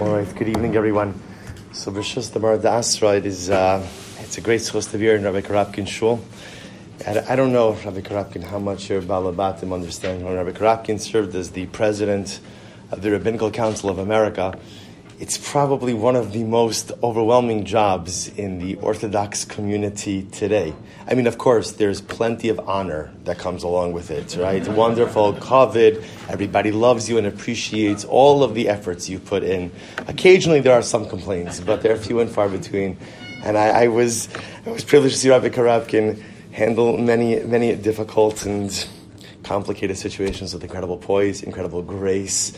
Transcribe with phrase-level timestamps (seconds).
[0.00, 1.14] All right, good evening, everyone.
[1.70, 3.86] So, Rishus the Marad Asra, it is, uh,
[4.18, 6.20] it's a great schos to here in Rabbi Korobkin Shul.
[7.06, 10.24] I, I don't know, Rabbi Korobkin, how much your Balabatim understand.
[10.24, 12.40] Rabbi Korobkin served as the president
[12.90, 14.58] of the Rabbinical Council of America,
[15.20, 20.74] it's probably one of the most overwhelming jobs in the Orthodox community today.
[21.06, 24.66] I mean, of course, there's plenty of honor that comes along with it, right?
[24.66, 29.70] Wonderful, kavod, everybody loves you and appreciates all of the efforts you put in.
[30.08, 32.98] Occasionally, there are some complaints, but they're few and far between.
[33.44, 34.28] And I, I was,
[34.66, 36.20] I was privileged to see Rabbi Korobkin
[36.50, 38.86] handle many, many difficult and
[39.44, 42.56] complicated situations with incredible poise, incredible grace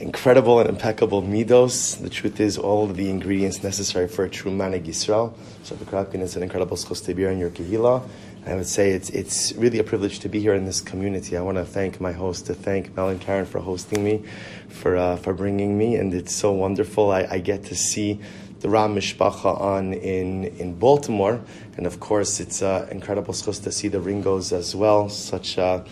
[0.00, 2.00] incredible and impeccable midos.
[2.00, 5.34] The truth is, all of the ingredients necessary for a true manig Yisrael.
[5.62, 8.02] So the Korobkin is an incredible schos to be in your kehila.
[8.46, 11.36] I would say it's it's really a privilege to be here in this community.
[11.36, 14.24] I want to thank my host, to thank Mel and Karen for hosting me,
[14.68, 17.10] for uh, for bringing me, and it's so wonderful.
[17.10, 18.18] I, I get to see
[18.60, 21.40] the Ram Mishpacha on in, in Baltimore,
[21.76, 25.10] and of course, it's uh, incredible schos to see the Ringos as well.
[25.10, 25.58] Such.
[25.58, 25.84] Uh,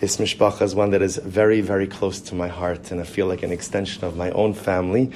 [0.00, 3.26] this mishpacha is one that is very, very close to my heart, and I feel
[3.26, 5.10] like an extension of my own family.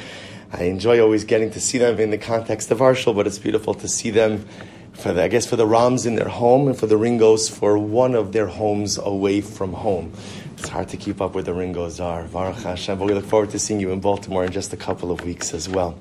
[0.53, 3.75] I enjoy always getting to see them in the context of Arshel, but it's beautiful
[3.75, 4.47] to see them
[4.95, 7.79] for the, I guess for the Rams in their home and for the Ringos for
[7.79, 10.12] one of their homes away from home.
[10.56, 12.25] It's hard to keep up where the Ringos are.
[12.25, 15.11] Baruch Hashem, but we look forward to seeing you in Baltimore in just a couple
[15.11, 15.99] of weeks as well.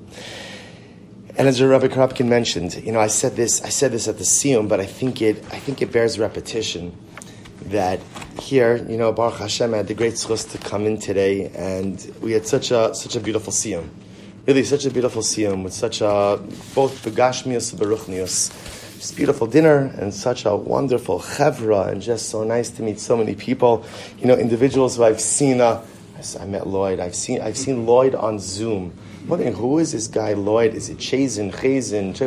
[1.36, 4.24] And as Rabbi Korobkin mentioned, you know, I said this, I said this at the
[4.24, 6.96] Siyum, but I think it, I think it bears repetition
[7.66, 8.00] that
[8.40, 12.32] here, you know, Baruch Hashem had the great schus to come in today, and we
[12.32, 13.88] had such a such a beautiful siyum,
[14.46, 16.40] really such a beautiful siyum with such a
[16.74, 18.50] both begashmius and beruchnius,
[18.96, 23.16] just beautiful dinner and such a wonderful chevra, and just so nice to meet so
[23.16, 23.84] many people,
[24.18, 25.60] you know, individuals who I've seen.
[25.60, 25.84] Uh,
[26.40, 26.98] I met Lloyd.
[26.98, 28.92] I've seen I've seen Lloyd on Zoom
[29.28, 30.72] I'm wondering who is this guy Lloyd?
[30.72, 32.18] Is it Chazin, Chazin?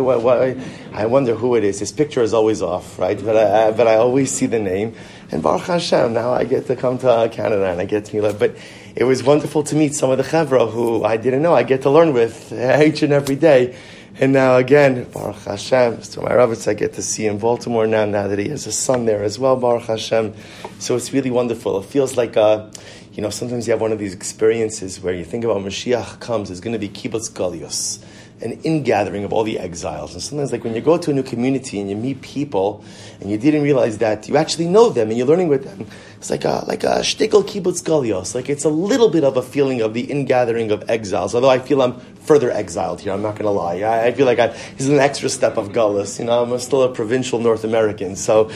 [0.93, 1.79] I wonder who it is.
[1.79, 3.19] His picture is always off, right?
[3.19, 4.93] But I, but I always see the name.
[5.31, 8.37] And Baruch Hashem, now I get to come to Canada and I get to meet.
[8.37, 8.57] But
[8.95, 11.53] it was wonderful to meet some of the chevra who I didn't know.
[11.53, 13.77] I get to learn with each and every day.
[14.19, 18.03] And now again, Baruch Hashem, so my rabbis I get to see in Baltimore now,
[18.03, 20.33] now that he has a son there as well, Baruch Hashem.
[20.79, 21.79] So it's really wonderful.
[21.79, 22.69] It feels like a,
[23.13, 26.51] you know, sometimes you have one of these experiences where you think about Mashiach comes,
[26.51, 28.03] it's going to be kibbutz galios,
[28.41, 30.13] an ingathering of all the exiles.
[30.13, 32.83] And sometimes, like when you go to a new community and you meet people,
[33.19, 35.87] and you didn't realize that you actually know them and you're learning with them,
[36.17, 38.35] it's like a like a shtickle kibbutz galios.
[38.35, 41.35] Like it's a little bit of a feeling of the ingathering of exiles.
[41.35, 43.11] Although I feel I'm further exiled here.
[43.11, 43.79] I'm not going to lie.
[43.79, 46.19] I, I, feel like I, this is an extra step of gullus.
[46.19, 48.15] You know, I'm still a provincial North American.
[48.15, 48.51] So,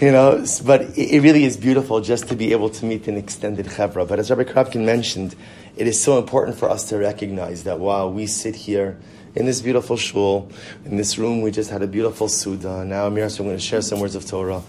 [0.00, 3.16] you know, but it, it really is beautiful just to be able to meet an
[3.16, 4.06] extended chevra.
[4.06, 5.34] But as Rabbi Korobkin mentioned,
[5.76, 8.98] it is so important for us to recognize that while we sit here
[9.34, 10.50] in this beautiful shul,
[10.84, 12.84] in this room, we just had a beautiful suda.
[12.84, 14.62] Now, Amir, so I'm going to share some words of Torah.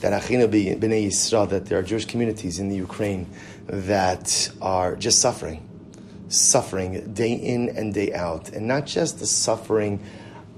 [0.00, 3.26] That Achina B'nai Yisrael, that there are Jewish communities in the Ukraine
[3.66, 5.66] that are just suffering
[6.28, 10.00] suffering day in and day out, and not just the suffering,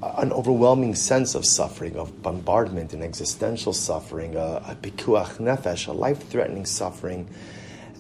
[0.03, 5.89] uh, an overwhelming sense of suffering, of bombardment and existential suffering, a, a pikuach nefesh,
[5.89, 7.29] a life-threatening suffering,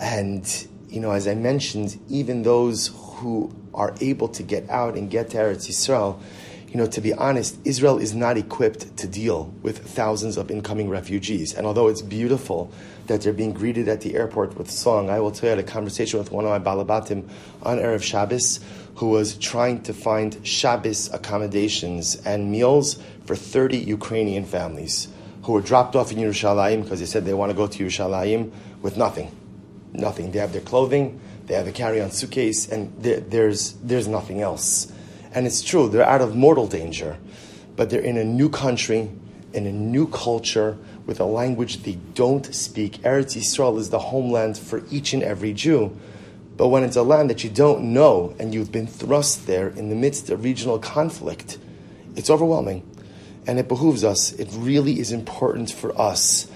[0.01, 5.11] and you know, as I mentioned, even those who are able to get out and
[5.11, 6.21] get to Eretz Yisrael,
[6.69, 10.89] you know, to be honest, Israel is not equipped to deal with thousands of incoming
[10.89, 11.55] refugees.
[11.55, 12.71] And although it's beautiful
[13.09, 15.11] that they're being greeted at the airport with song.
[15.11, 17.29] I will tell you, I had a conversation with one of my balabatim
[17.63, 18.61] on Erev Shabbos
[18.97, 25.09] who was trying to find Shabbos accommodations and meals for 30 Ukrainian families
[25.43, 28.53] who were dropped off in Yerushalayim because they said they want to go to Yerushalayim
[28.83, 29.35] with nothing.
[29.93, 30.33] Nothing.
[30.33, 34.93] They have their clothing, they have a carry-on suitcase, and there's, there's nothing else.
[35.33, 37.17] And it's true, they're out of mortal danger,
[37.77, 39.11] but they're in a new country,
[39.53, 42.99] in a new culture, with a language they don't speak.
[42.99, 45.97] Eretz Yisrael is the homeland for each and every Jew.
[46.59, 49.89] But when it's a land that you don't know and you've been thrust there in
[49.89, 51.57] the midst of regional conflict,
[52.15, 52.85] it's overwhelming.
[53.47, 56.51] And it behooves us, it really is important for us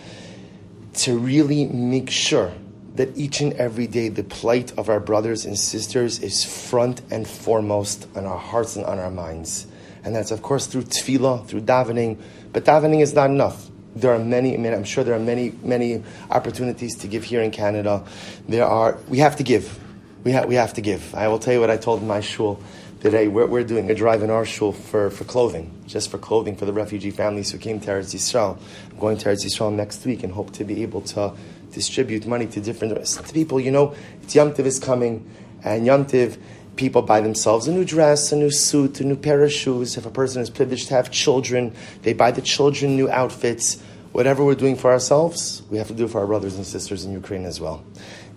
[0.94, 2.52] to really make sure
[2.94, 7.26] that each and every day the plight of our brothers and sisters is front and
[7.26, 9.66] foremost on our hearts and on our minds.
[10.04, 12.18] And that's, of course, through tefillah, through davening.
[12.52, 15.52] But davening is not enough there are many, I mean, I'm sure there are many,
[15.62, 18.04] many opportunities to give here in Canada.
[18.48, 19.78] There are, we have to give.
[20.24, 21.14] We, ha- we have to give.
[21.14, 22.60] I will tell you what I told my shul
[23.00, 23.28] today.
[23.28, 26.64] We're, we're doing a drive in our shul for, for clothing, just for clothing for
[26.64, 28.58] the refugee families who came to Eretz Yisrael.
[28.90, 31.34] I'm going to Eretz Yisrael next week and hope to be able to
[31.72, 33.58] distribute money to different to people.
[33.58, 35.28] You know, it's Yom Tiv is coming,
[35.64, 36.38] and Yom Tiv
[36.76, 39.96] people buy themselves a new dress, a new suit, a new pair of shoes.
[39.96, 43.80] If a person is privileged to have children, they buy the children new outfits.
[44.12, 47.12] Whatever we're doing for ourselves, we have to do for our brothers and sisters in
[47.12, 47.82] Ukraine as well.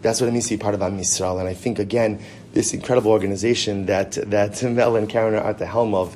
[0.02, 1.40] That's what it means to be part of Am Yisrael.
[1.40, 2.22] And I think, again,
[2.54, 6.16] this incredible organization that, that Mel and Karen are at the helm of,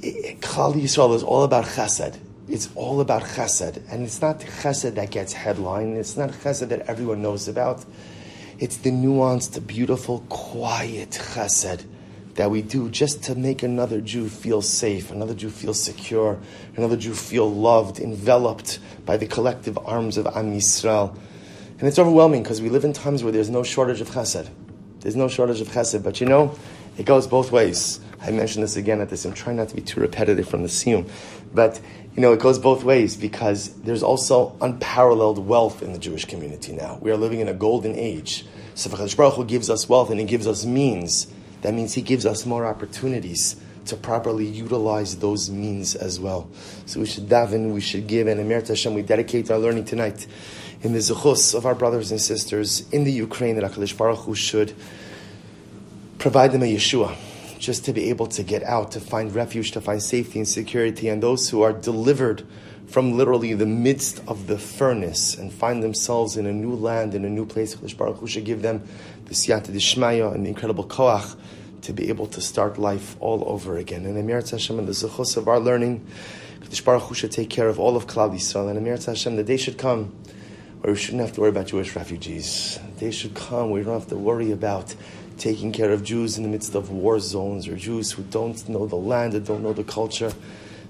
[0.00, 2.18] Klal Yisrael is all about chesed.
[2.48, 3.82] It's all about chesed.
[3.90, 5.96] And it's not chesed that gets headline.
[5.96, 7.84] It's not chesed that everyone knows about.
[8.58, 11.84] It's the nuanced, beautiful, quiet chesed
[12.34, 16.38] that we do just to make another Jew feel safe, another Jew feel secure,
[16.76, 21.16] another Jew feel loved, enveloped by the collective arms of Am Yisrael.
[21.78, 24.48] And it's overwhelming because we live in times where there's no shortage of chesed.
[25.00, 26.56] There's no shortage of chesed, but you know,
[26.96, 28.00] it goes both ways.
[28.20, 29.24] I mentioned this again at this.
[29.24, 31.08] I'm trying not to be too repetitive from the siyum,
[31.52, 31.80] but
[32.18, 36.72] you know, it goes both ways because there's also unparalleled wealth in the Jewish community
[36.72, 36.98] now.
[37.00, 38.44] We are living in a golden age.
[38.74, 41.32] So Baruch Hu gives us wealth and He gives us means,
[41.62, 43.54] that means He gives us more opportunities
[43.84, 46.50] to properly utilize those means as well.
[46.86, 50.26] So we should daven, we should give, and Emir Hashem, we dedicate our learning tonight
[50.82, 54.34] in the zechus of our brothers and sisters in the Ukraine that HaKadosh Baruch Hu
[54.34, 54.74] should
[56.18, 57.16] provide them a Yeshua,
[57.58, 61.08] just to be able to get out, to find refuge, to find safety and security,
[61.08, 62.46] and those who are delivered
[62.86, 67.24] from literally the midst of the furnace and find themselves in a new land, in
[67.24, 68.82] a new place, HaKadosh Baruch Hu should give them
[69.26, 71.36] the siyata dishmaya and the incredible koach
[71.82, 74.06] to be able to start life all over again.
[74.06, 76.06] And Emir Hashem and the zechus of our learning,
[76.60, 79.44] HaKadosh Baruch Hu should take care of all of Klal Yisrael, and Emir Hashem, the
[79.44, 80.16] day should come
[80.80, 82.78] where we shouldn't have to worry about Jewish refugees.
[82.98, 84.94] They should come where we don't have to worry about
[85.38, 88.86] taking care of Jews in the midst of war zones or Jews who don't know
[88.86, 90.32] the land or don't know the culture.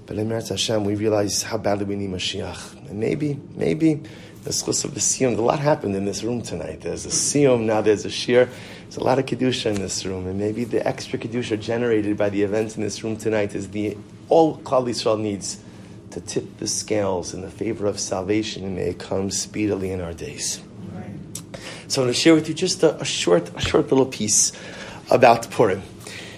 [0.07, 2.89] But in Meretz Hashem, we realize how badly we need Mashiach.
[2.89, 4.03] And maybe, maybe
[4.45, 6.81] the schus of the Siyum, a lot happened in this room tonight.
[6.81, 8.49] There's a Siyum, now there's a Shir.
[8.83, 10.27] There's a lot of Kedusha in this room.
[10.27, 13.99] And maybe the extra Kedusha generated by the events in this room tonight is the
[14.31, 15.61] all Klal Yisrael needs
[16.11, 20.01] to tip the scales in the favor of salvation, and may it come speedily in
[20.01, 20.63] our days.
[21.89, 24.53] So I'm going to share with you just a, a, short, a short little piece
[25.11, 25.83] about Purim.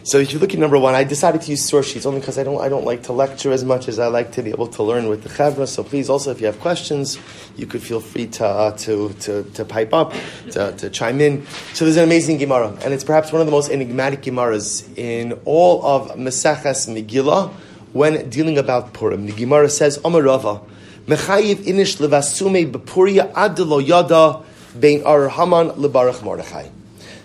[0.05, 2.38] So if you look at number one, I decided to use source sheets only because
[2.38, 4.69] I don't, I don't like to lecture as much as I like to be able
[4.69, 5.67] to learn with the chevra.
[5.67, 7.19] So please, also, if you have questions,
[7.56, 10.14] you could feel free to, uh, to, to, to, pipe up,
[10.52, 11.44] to, to chime in.
[11.75, 15.32] So there's an amazing Gemara, and it's perhaps one of the most enigmatic Gemaras in
[15.44, 17.50] all of Maseches Megillah
[17.93, 19.26] when dealing about Purim.
[19.26, 20.64] The Gemara says, Omer Omarava,
[21.06, 24.44] Mechayiv inish levasume bepuria adelo yada
[24.78, 26.69] bein lebarach mordechai.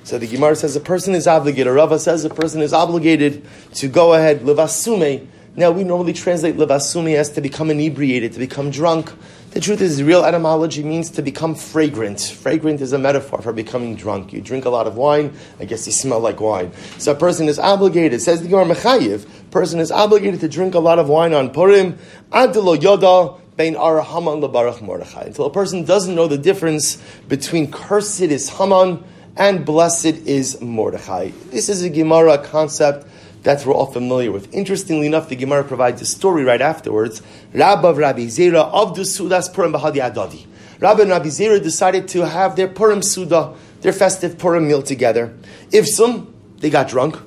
[0.04, 3.44] So the Gemara says a person is obligated, Rava says a person is obligated
[3.76, 5.28] to go ahead, levasume.
[5.56, 9.12] Now we normally translate levasume as to become inebriated, to become drunk.
[9.52, 12.20] The truth is, real etymology means to become fragrant.
[12.20, 14.34] Fragrant is a metaphor for becoming drunk.
[14.34, 16.74] You drink a lot of wine, I guess you smell like wine.
[16.98, 20.80] So a person is obligated, says the Gemara Mechayiv, person is obligated to drink a
[20.80, 21.98] lot of wine on Purim,
[22.32, 26.98] Adelo Yoda, Until a person doesn't know the difference
[27.30, 29.02] between cursed is Haman
[29.38, 31.32] and blessed is Mordechai.
[31.52, 33.08] This is a Gemara concept
[33.44, 34.54] that we're all familiar with.
[34.54, 37.22] Interestingly enough, the Gemara provides a story right afterwards.
[37.54, 40.46] Rabbav Rabbi Zera of the Sudas Purim Bahadi Adadi.
[40.82, 45.34] Rabbi and Rabbi Zera decided to have their Purim Suda, their festive Purim meal together.
[45.72, 47.18] If some, they got drunk.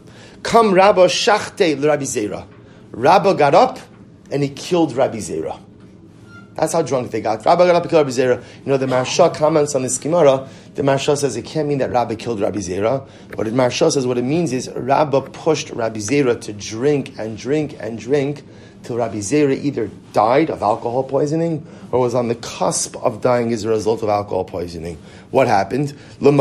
[0.43, 2.47] Come Rabba Shachte Rabbi Zera.
[2.91, 3.79] Rabba got up
[4.31, 5.59] and he killed Rabbi Zera.
[6.59, 7.45] That's how drunk they got.
[7.45, 8.43] Rabbi got up and Rabbi Zera.
[8.65, 10.49] You know, the Maharsha comments on this Gemara.
[10.75, 13.09] The Maharsha says it can't mean that Rabbi killed Rabbi Zera.
[13.37, 17.39] But the Maharsha says what it means is Rabbi pushed Rabbi Zera to drink and
[17.39, 18.43] drink and drink
[18.83, 23.53] till Rabbi Zera either died of alcohol poisoning or was on the cusp of dying
[23.53, 24.99] as a result of alcohol poisoning.
[25.31, 25.97] What happened?
[26.21, 26.33] The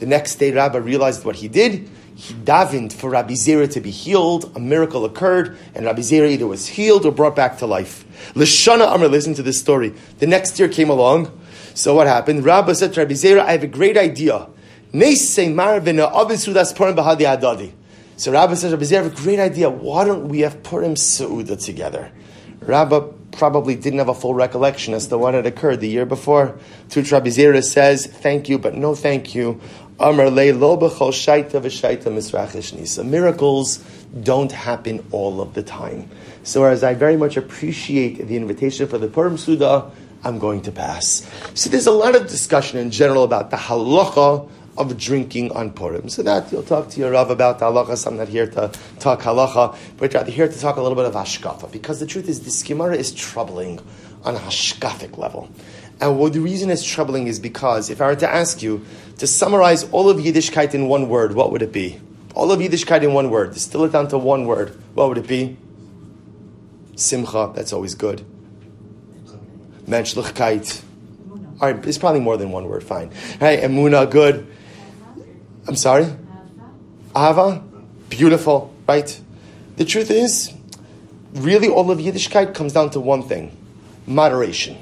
[0.00, 4.52] next day, Rabbi realized what he did he davened for Rabbi Zera to be healed.
[4.56, 8.04] A miracle occurred, and Rabbi Zera either was healed or brought back to life.
[8.34, 9.92] Lashana Amr, listen to this story.
[10.18, 11.30] The next year came along.
[11.74, 12.44] So what happened?
[12.44, 14.48] Rabbi said to Rabbi Zera, I have a great idea.
[14.92, 15.10] So
[18.32, 19.68] Rabbi says, Rabbi Zera, I have a great idea.
[19.68, 22.12] Why don't we have Purim Seudah together?
[22.60, 23.00] Rabbi
[23.32, 26.56] probably didn't have a full recollection as to what had occurred the year before.
[26.94, 29.60] Which Rabbi Zera says, thank you, but no thank you.
[30.00, 33.04] Amr le shaita misrachish nisa.
[33.04, 33.78] Miracles
[34.22, 36.10] don't happen all of the time.
[36.42, 39.90] So as I very much appreciate the invitation for the Purim Suda,
[40.24, 41.30] I'm going to pass.
[41.54, 46.08] So there's a lot of discussion in general about the halacha of drinking on Purim.
[46.08, 47.96] So that you'll talk to your Rav about the halacha.
[47.96, 51.04] So I'm not here to talk halacha, but rather here to talk a little bit
[51.04, 51.70] of hashkafa.
[51.70, 53.78] Because the truth is, this Gemara is troubling
[54.24, 55.48] on a hashkafic level.
[56.00, 58.84] And what the reason is troubling is because if I were to ask you
[59.18, 62.00] to summarize all of Yiddishkeit in one word, what would it be?
[62.34, 63.54] All of Yiddishkeit in one word.
[63.54, 64.78] Distill it down to one word.
[64.94, 65.56] What would it be?
[66.96, 67.52] Simcha.
[67.54, 68.24] That's always good.
[69.86, 70.82] Menschlichkeit.
[71.60, 72.82] All right, it's probably more than one word.
[72.82, 73.10] Fine.
[73.38, 74.46] Hey, emuna, good.
[75.68, 76.06] I'm sorry.
[77.16, 77.62] Ava,
[78.08, 78.74] beautiful.
[78.88, 79.20] Right.
[79.76, 80.52] The truth is,
[81.32, 83.56] really, all of Yiddishkeit comes down to one thing:
[84.06, 84.76] moderation.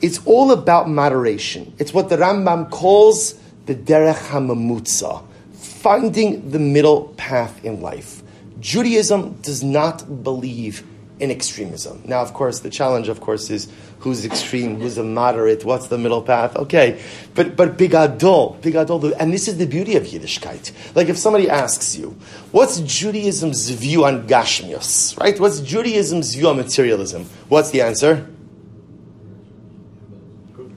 [0.00, 1.72] It's all about moderation.
[1.78, 3.34] It's what the Rambam calls
[3.66, 5.24] the derech hamamutza,
[5.54, 8.22] finding the middle path in life.
[8.60, 10.84] Judaism does not believe
[11.20, 12.02] in extremism.
[12.06, 13.70] Now, of course, the challenge, of course, is
[14.00, 16.56] who's extreme, who's a moderate, what's the middle path?
[16.56, 17.00] Okay,
[17.34, 20.72] but but bigadol, bigadol, and this is the beauty of Yiddishkeit.
[20.94, 22.16] Like if somebody asks you,
[22.50, 25.38] what's Judaism's view on gashmios, right?
[25.38, 27.24] What's Judaism's view on materialism?
[27.48, 28.28] What's the answer?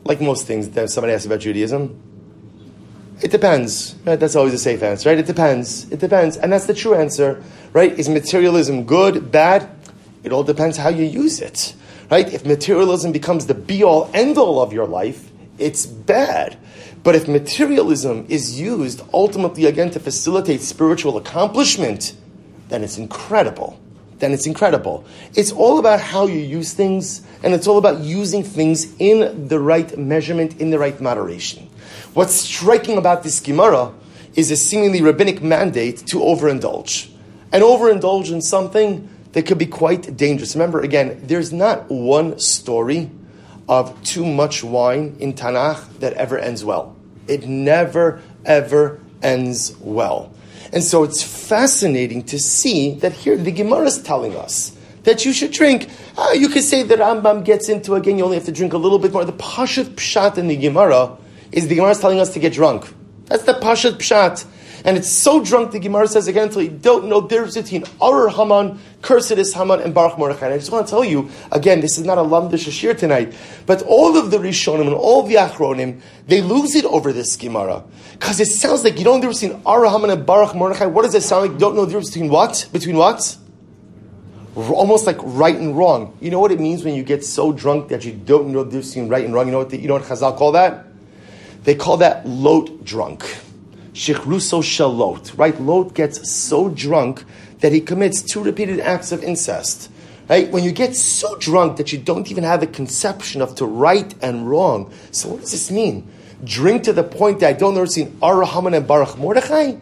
[0.08, 2.02] Like most things, that somebody asks about Judaism.
[3.22, 3.96] It depends.
[4.06, 4.20] Right?
[4.20, 5.18] That's always a safe answer, right?
[5.18, 5.92] It depends.
[5.92, 7.92] It depends, and that's the true answer, right?
[7.98, 9.70] Is materialism good, bad?
[10.24, 11.76] It all depends how you use it.
[12.10, 12.34] Right?
[12.34, 16.58] If materialism becomes the be all end all of your life, it's bad.
[17.04, 22.14] But if materialism is used ultimately again to facilitate spiritual accomplishment,
[22.70, 23.80] then it's incredible.
[24.20, 25.06] Then it's incredible.
[25.36, 29.60] It's all about how you use things, and it's all about using things in the
[29.60, 31.70] right measurement, in the right moderation.
[32.14, 33.94] What's striking about this Gemara
[34.36, 37.12] is a seemingly rabbinic mandate to overindulge.
[37.52, 40.56] And overindulge in something that could be quite dangerous.
[40.56, 43.12] Remember, again, there's not one story
[43.70, 46.96] of too much wine in Tanakh that ever ends well.
[47.28, 50.32] It never, ever ends well.
[50.74, 55.32] And so it's fascinating to see that here the Gemara is telling us that you
[55.32, 55.90] should drink.
[56.18, 58.78] Uh, you could say that Rambam gets into again, you only have to drink a
[58.78, 59.24] little bit more.
[59.24, 61.18] The Pashat Pshat in the Gemara
[61.52, 62.86] is the Gemara is telling us to get drunk.
[63.26, 64.46] That's the Pashat Pshat.
[64.88, 67.84] And it's so drunk, the Gemara says again, until you don't know the difference between
[68.02, 70.46] Arur Haman, Cursedis Haman, and Baruch Mordechai.
[70.46, 73.36] And I just want to tell you, again, this is not a Lamdish Ashir tonight,
[73.66, 77.84] but all of the Rishonim and all the Achronim, they lose it over this Gemara.
[78.14, 80.86] Because it sounds like you don't know the difference between Arur Haman and Baruch Mordechai.
[80.86, 81.52] What does it sound like?
[81.52, 82.70] You don't know the difference between what?
[82.72, 83.38] Between what?
[84.56, 86.18] almost like right and wrong.
[86.20, 88.72] You know what it means when you get so drunk that you don't know the
[88.72, 89.48] difference between right and wrong?
[89.48, 90.86] You know what the, you know what Chazal call that?
[91.64, 93.26] They call that lot drunk.
[93.98, 95.60] Shichruso Shalot, right?
[95.60, 97.24] Lot gets so drunk
[97.62, 99.90] that he commits two repeated acts of incest.
[100.30, 100.52] Right?
[100.52, 104.14] When you get so drunk that you don't even have a conception of to right
[104.22, 104.94] and wrong.
[105.12, 106.08] So what does this mean?
[106.44, 109.78] Drink to the point that I don't understand Arahaman and Baruch Mordechai?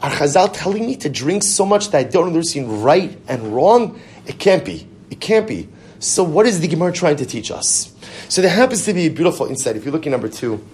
[0.00, 4.00] Are Chazal telling me to drink so much that I don't understand right and wrong?
[4.26, 4.88] It can't be.
[5.10, 5.68] It can't be.
[6.00, 7.94] So what is the Gemara trying to teach us?
[8.28, 9.76] So there happens to be a beautiful insight.
[9.76, 10.64] If you look at number two,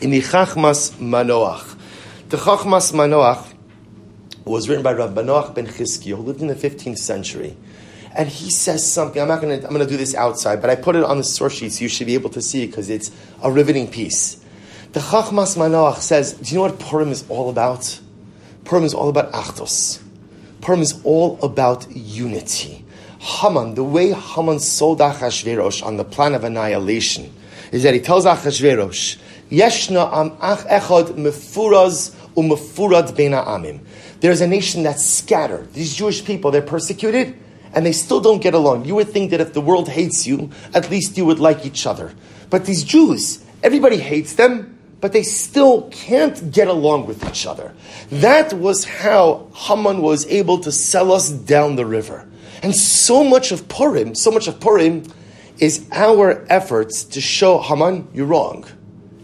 [0.00, 1.69] in the Chachmas Manoach,
[2.30, 3.44] the Chachmas Manoach
[4.44, 7.56] was written by Rav Manoach ben Chizki, who lived in the 15th century.
[8.14, 10.70] And he says something, I'm not going to, I'm going to do this outside, but
[10.70, 12.66] I put it on the source sheet so you should be able to see it
[12.68, 13.10] because it's
[13.42, 14.36] a riveting piece.
[14.92, 17.98] The Chachmas Manoach says, do you know what Purim is all about?
[18.64, 20.00] Purim is all about Achdos.
[20.60, 22.84] Purim is all about unity.
[23.18, 27.34] Haman, the way Haman sold Achashverosh on the plan of annihilation,
[27.72, 29.18] is that he tells Achashverosh,
[29.50, 33.80] Yeshna am ach echad mefuraz umefurad bena amim.
[34.20, 35.72] There's a nation that's scattered.
[35.72, 37.36] These Jewish people, they're persecuted
[37.72, 38.84] and they still don't get along.
[38.84, 41.86] You would think that if the world hates you, at least you would like each
[41.86, 42.12] other.
[42.48, 47.72] But these Jews, everybody hates them, but they still can't get along with each other.
[48.10, 52.28] That was how Haman was able to sell us down the river.
[52.62, 55.04] And so much of Purim, so much of Purim
[55.58, 58.66] is our efforts to show Haman, you're wrong.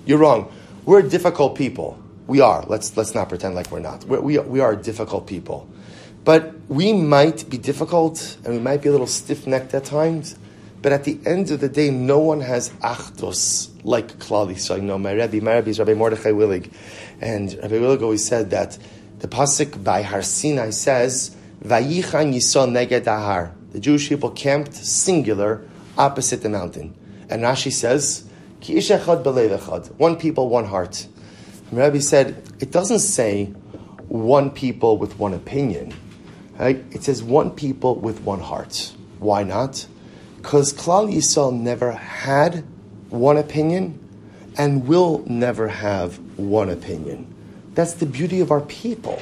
[0.06, 0.52] You're wrong.
[0.84, 2.00] We're difficult people.
[2.28, 2.64] We are.
[2.66, 4.04] Let's, let's not pretend like we're not.
[4.04, 5.68] We're, we, we are difficult people.
[6.24, 10.36] But we might be difficult and we might be a little stiff necked at times.
[10.80, 14.58] But at the end of the day, no one has achdos like Klali.
[14.58, 16.72] So I know my Rebbe, my Rebbe is Rabbi Mordechai Willig.
[17.20, 18.78] And Rabbi Willig always said that
[19.18, 21.34] the pasuk by Har Sinai says,
[21.64, 23.52] Vayichan Yisrael neged ahar.
[23.72, 25.64] The Jewish people camped singular
[25.98, 26.94] opposite the mountain.
[27.28, 28.25] And Rashi says,
[28.68, 31.06] One people, one heart.
[31.70, 33.46] And Rabbi said, it doesn't say
[34.08, 35.94] one people with one opinion.
[36.58, 36.84] Right?
[36.90, 38.92] It says one people with one heart.
[39.18, 39.86] Why not?
[40.36, 42.64] Because Klal Yisrael never had
[43.10, 43.98] one opinion
[44.56, 47.26] and will never have one opinion.
[47.74, 49.20] That's the beauty of our people.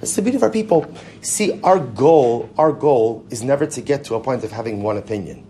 [0.00, 0.92] That's the beauty of our people.
[1.20, 4.96] See, our goal, our goal is never to get to a point of having one
[4.96, 5.46] opinion.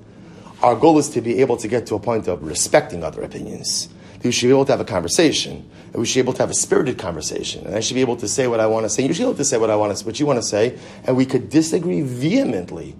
[0.62, 3.88] Our goal is to be able to get to a point of respecting other opinions.
[4.14, 6.42] That we should be able to have a conversation, and we should be able to
[6.42, 8.90] have a spirited conversation, and I should be able to say what I want to
[8.90, 9.02] say.
[9.02, 10.78] You should be able to say what I want to, what you want to say,
[11.04, 12.94] and we could disagree vehemently,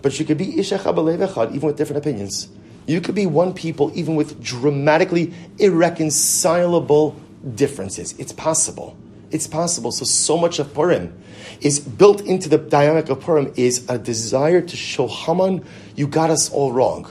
[0.00, 2.48] but you could be ishach even with different opinions.
[2.86, 7.16] You could be one people even with dramatically irreconcilable
[7.54, 8.14] differences.
[8.18, 8.96] It's possible.
[9.30, 9.92] It's possible.
[9.92, 11.22] So, so much of Purim
[11.60, 15.64] is built into the dynamic of Purim is a desire to show Haman,
[15.96, 17.10] you got us all wrong.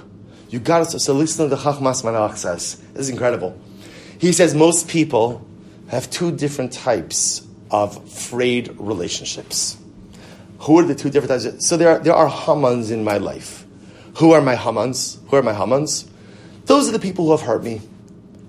[0.50, 1.04] You got us.
[1.04, 2.78] So, listen to the Chachmas Manoach says.
[2.94, 3.60] This is incredible.
[4.20, 5.46] He says most people
[5.90, 9.78] have two different types of frayed relationships.
[10.62, 11.68] Who are the two different types?
[11.68, 13.66] So, there are, there are Hamans in my life.
[14.18, 15.20] Who are my Hamans?
[15.30, 16.10] Who are my Hamans?
[16.66, 17.82] Those are the people who have hurt me.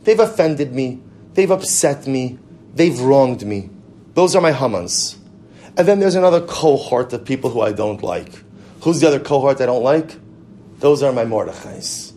[0.05, 1.01] They've offended me.
[1.35, 2.39] They've upset me.
[2.79, 3.71] They've wronged me.
[4.15, 5.17] Those are my Hamans.
[5.77, 8.33] And then there's another cohort of people who I don't like.
[8.83, 10.17] Who's the other cohort I don't like?
[10.79, 12.13] Those are my Mordechais.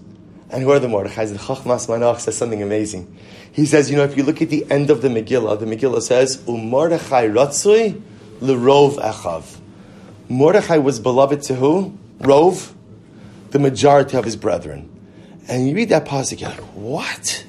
[0.50, 1.32] And who are the Mordechais?
[1.34, 3.18] The Chachmas Manoach says something amazing.
[3.52, 6.02] He says, you know, if you look at the end of the Megillah, the Megillah
[6.02, 8.02] says, Umordechai ratzui
[8.40, 9.60] l'rov echav.
[10.30, 11.98] Mordechai was beloved to who?
[12.20, 12.74] Rove?
[13.52, 14.90] the majority of his brethren.
[15.48, 17.46] And you read that passage, you're like, what?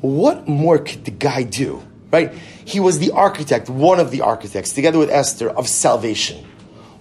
[0.00, 1.82] What more could the guy do?
[2.16, 2.32] Right?
[2.64, 6.46] He was the architect, one of the architects, together with Esther, of salvation.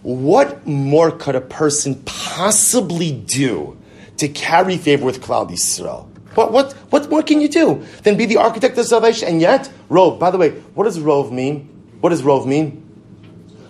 [0.01, 3.77] What more could a person possibly do
[4.17, 6.09] to carry favor with Klal Yisrael?
[6.35, 9.29] What, what, what more can you do than be the architect of salvation?
[9.29, 11.69] And yet, Rove, by the way, what does Rove mean?
[12.01, 12.83] What does Rove mean?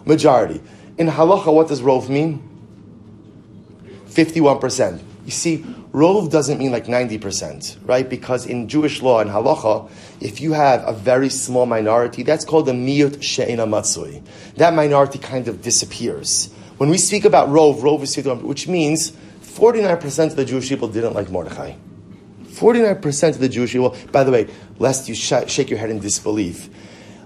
[0.03, 0.61] Majority.
[0.97, 2.41] In halacha, what does Rove mean?
[4.07, 4.99] 51%.
[5.25, 5.57] You see,
[5.91, 8.07] rov doesn't mean like 90%, right?
[8.07, 9.89] Because in Jewish law and halacha,
[10.21, 14.23] if you have a very small minority, that's called a miyut she'ena matzui.
[14.57, 16.53] That minority kind of disappears.
[16.77, 21.13] When we speak about rov, rov is which means 49% of the Jewish people didn't
[21.13, 21.73] like Mordechai.
[22.49, 24.47] 49% of the Jewish people, by the way,
[24.79, 26.69] lest you sh- shake your head in disbelief,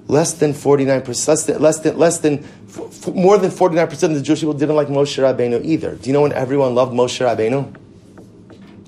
[0.08, 4.22] less than 49%, less than, less than, less than f- more than 49% of the
[4.22, 5.96] Jewish people didn't like Moshe Rabbeinu either.
[5.96, 7.75] Do you know when everyone loved Moshe Rabbeinu?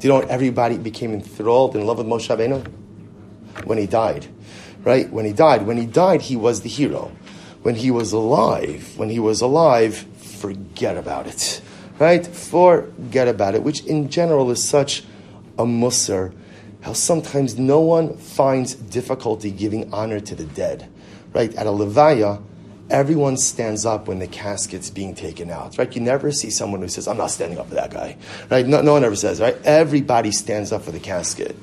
[0.01, 2.67] Do you know everybody became enthralled in love with Moshe Rabbeinu?
[3.65, 4.27] When he died,
[4.83, 5.09] right?
[5.09, 5.65] When he died.
[5.67, 7.11] When he died, he was the hero.
[7.61, 11.61] When he was alive, when he was alive, forget about it,
[11.99, 12.25] right?
[12.25, 15.03] Forget about it, which in general is such
[15.59, 16.33] a musr,
[16.81, 20.89] how sometimes no one finds difficulty giving honor to the dead
[21.33, 21.53] right?
[21.55, 22.41] At a levaya,
[22.91, 25.93] everyone stands up when the casket's being taken out, right?
[25.95, 28.17] You never see someone who says, I'm not standing up for that guy,
[28.49, 28.67] right?
[28.67, 29.55] No, no one ever says, right?
[29.63, 31.55] Everybody stands up for the casket.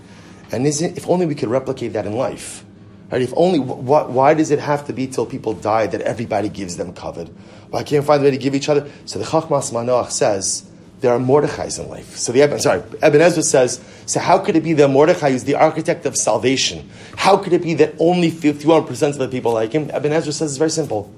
[0.51, 2.65] And isn't, if only we could replicate that in life,
[3.13, 3.23] right?
[3.23, 6.77] If only, wh- why does it have to be till people die that everybody gives
[6.77, 7.29] them covet?
[7.71, 8.91] Why can't find a way to give each other?
[9.05, 10.69] So the Chachmas Manoach says,
[11.01, 12.17] there are Mordechais in life.
[12.17, 15.55] So the sorry, Ibn Ezra says, so how could it be that Mordechai is the
[15.55, 16.89] architect of salvation?
[17.17, 19.91] How could it be that only 51% of the people like him?
[19.91, 21.13] Ibn Ezra says it's very simple.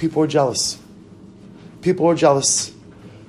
[0.00, 0.78] People were jealous.
[1.82, 2.72] People were jealous.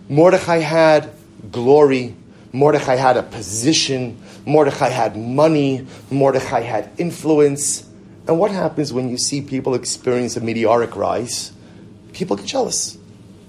[0.07, 1.11] Mordechai had
[1.51, 2.15] glory.
[2.53, 4.17] Mordechai had a position.
[4.45, 5.85] Mordechai had money.
[6.09, 7.85] Mordechai had influence.
[8.25, 11.51] And what happens when you see people experience a meteoric rise?
[12.13, 12.97] People get jealous.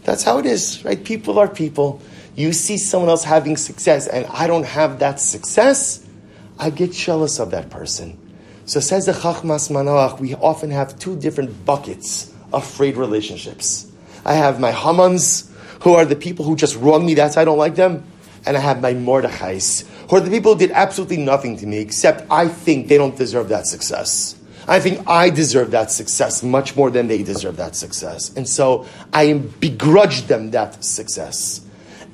[0.02, 1.02] That's how it is, right?
[1.04, 2.02] People are people
[2.34, 6.04] you see someone else having success and I don't have that success,
[6.58, 8.18] I get jealous of that person.
[8.64, 13.90] So says the Chachmas Manoach, we often have two different buckets of frayed relationships.
[14.24, 15.50] I have my Hamans,
[15.82, 18.04] who are the people who just wronged me, that's I don't like them.
[18.44, 21.78] And I have my Mordechais, who are the people who did absolutely nothing to me,
[21.78, 24.36] except I think they don't deserve that success.
[24.66, 28.32] I think I deserve that success much more than they deserve that success.
[28.36, 31.60] And so I begrudge them that success.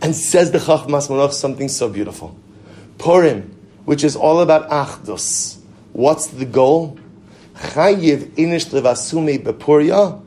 [0.01, 2.37] And says the Chachmas Manoach something so beautiful.
[2.99, 5.59] Purim, which is all about Achdus.
[5.93, 6.99] What's the goal?
[7.55, 10.23] Chayiv inish levasume bepuria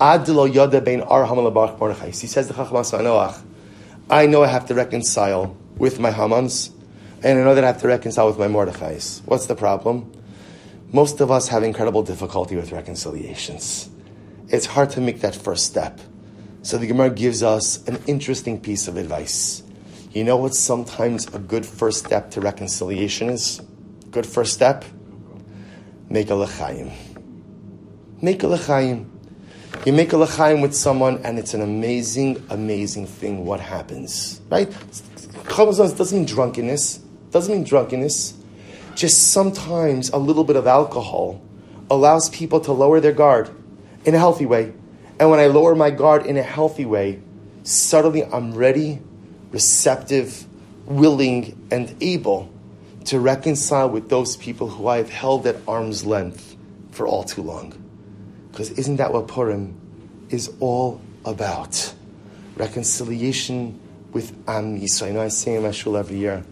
[0.00, 2.06] ad lo yada bein ar hamalabarach Mordechai.
[2.06, 2.92] He says the Chachmas
[4.08, 6.70] I know I have to reconcile with my Hamans,
[7.22, 9.22] and I know that I have to reconcile with my Mordechais.
[9.24, 10.12] What's the problem?
[10.92, 13.90] Most of us have incredible difficulty with reconciliations.
[14.48, 16.00] It's hard to make that first step.
[16.62, 19.62] So the Gemara gives us an interesting piece of advice.
[20.12, 23.60] You know what sometimes a good first step to reconciliation is?
[24.10, 24.84] Good first step?
[26.08, 26.92] Make a lechaim.
[28.22, 29.10] Make a lechaim.
[29.84, 33.44] You make a lechaim with someone, and it's an amazing, amazing thing.
[33.44, 34.68] What happens, right?
[35.96, 36.98] doesn't mean drunkenness.
[37.30, 38.34] Doesn't mean drunkenness.
[38.94, 41.40] Just sometimes a little bit of alcohol
[41.90, 43.50] allows people to lower their guard
[44.04, 44.72] in a healthy way.
[45.18, 47.20] And when I lower my guard in a healthy way,
[47.62, 49.00] suddenly I'm ready,
[49.50, 50.46] receptive,
[50.86, 52.52] willing, and able
[53.04, 56.56] to reconcile with those people who I have held at arm's length
[56.90, 57.85] for all too long.
[58.56, 59.78] Because isn't that what Purim
[60.30, 61.92] is all about?
[62.56, 63.78] Reconciliation
[64.14, 65.08] with Am Yisrael.
[65.08, 66.42] You know, I say in my shul every year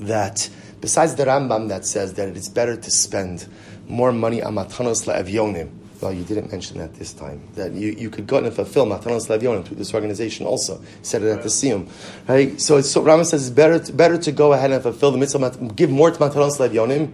[0.00, 0.50] that
[0.82, 3.48] besides the Rambam that says that it is better to spend
[3.88, 5.70] more money on matanos la'evyonim,
[6.02, 7.40] well, you didn't mention that this time.
[7.54, 10.82] That you, you could go and fulfill Matanos Levyonim through this organization also.
[11.00, 11.88] Said it at the Siyum.
[12.28, 12.60] Right?
[12.60, 15.56] So, so Rama says it's better to, better to go ahead and fulfill the mitzvah,
[15.74, 17.10] give more to Matanos Levyonim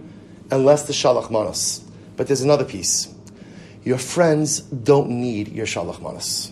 [0.51, 1.79] and less to Shalach Manos.
[2.17, 3.07] But there's another piece.
[3.83, 6.51] Your friends don't need your Shalach Manos.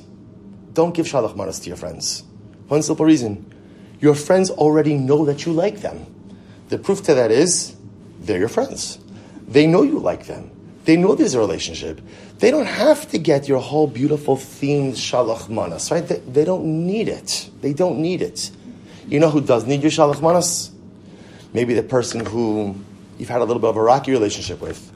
[0.73, 2.23] Don't give Shalach Manos to your friends.
[2.67, 3.45] One simple reason.
[3.99, 6.05] Your friends already know that you like them.
[6.69, 7.75] The proof to that is
[8.21, 8.99] they're your friends.
[9.47, 10.51] They know you like them.
[10.85, 12.01] They know there's a relationship.
[12.39, 16.07] They don't have to get your whole beautiful themed shalach manas, right?
[16.07, 17.49] They, they don't need it.
[17.61, 18.49] They don't need it.
[19.07, 20.71] You know who does need your shalach manas?
[21.53, 22.75] Maybe the person who
[23.17, 24.88] you've had a little bit of a rocky relationship with.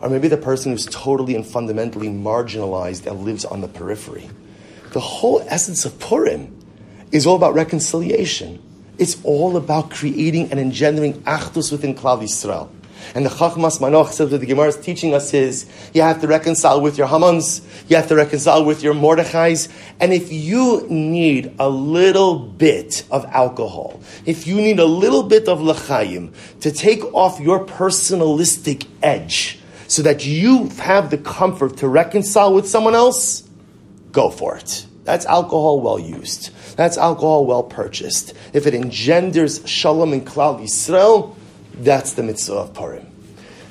[0.00, 4.28] Or maybe the person who's totally and fundamentally marginalized and lives on the periphery.
[4.92, 6.56] The whole essence of Purim
[7.12, 8.62] is all about reconciliation.
[8.98, 12.70] It's all about creating and engendering achdus within Klal Yisrael.
[13.14, 16.26] And the Chachmas Manoach says that the Gemara is teaching us is you have to
[16.26, 19.68] reconcile with your Hamans, you have to reconcile with your Mordechais,
[20.00, 25.48] and if you need a little bit of alcohol, if you need a little bit
[25.48, 31.88] of lachayim to take off your personalistic edge, so that you have the comfort to
[31.88, 33.48] reconcile with someone else,
[34.12, 34.86] go for it.
[35.04, 36.50] That's alcohol well used.
[36.76, 38.34] That's alcohol well purchased.
[38.52, 41.36] If it engenders shalom in Klal Yisrael,
[41.74, 43.06] that's the mitzvah of Purim.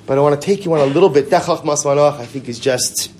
[0.05, 1.29] But I want to take you on a little bit.
[1.29, 3.11] The Chachmas Manoach, I think, is just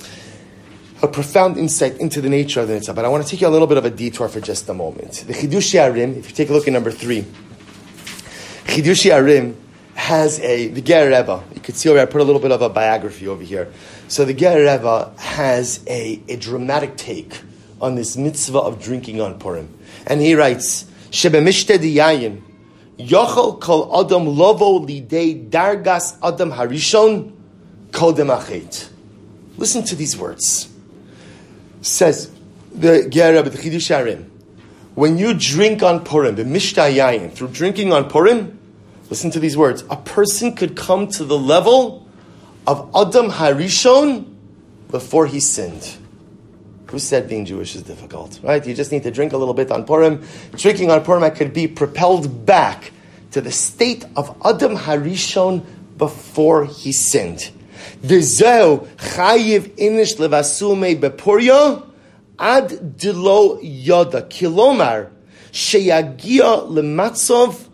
[1.01, 2.93] a profound insight into the nature of the mitzvah.
[2.93, 4.73] But I want to take you a little bit of a detour for just a
[4.73, 5.25] moment.
[5.27, 7.23] The Chidushei HaRim, if you take a look at number three,
[8.65, 9.55] Chidushei HaRim
[9.95, 12.62] has a, the Ger Rebbe, you can see over I put a little bit of
[12.62, 13.71] a biography over here.
[14.08, 17.41] So the Ger Rebbe has a, a dramatic take
[17.81, 19.75] on this mitzvah of drinking on Purim.
[20.05, 22.41] And he writes, Shebe Mishte Yayin,
[22.97, 27.34] Yochel kol adam lovo lidei dargas adam harishon
[27.91, 28.89] kodem achet.
[29.58, 30.69] Listen to these words.
[31.81, 32.31] Says
[32.73, 34.29] the Ger Rebbe, the Chidushei HaRim,
[34.95, 38.60] when you drink on Purim, the Mishtayayin, through drinking on Purim,
[39.10, 39.84] listen to these words.
[39.89, 42.08] A person could come to the level
[42.68, 44.34] of Adam Harishon
[44.89, 45.98] before he sinned.
[46.88, 48.65] Who said being Jewish is difficult, right?
[48.65, 50.24] You just need to drink a little bit on Purim.
[50.52, 52.91] Drinking on Purim, I could be propelled back
[53.32, 55.65] to the state of Adam Harishon
[55.98, 57.52] before he sinned.
[58.02, 61.86] V'zeu chayiv inish levasume bepurya
[62.39, 64.28] ad dilo yoda.
[64.30, 65.10] Kilomar
[65.52, 67.64] sheyagia lematzov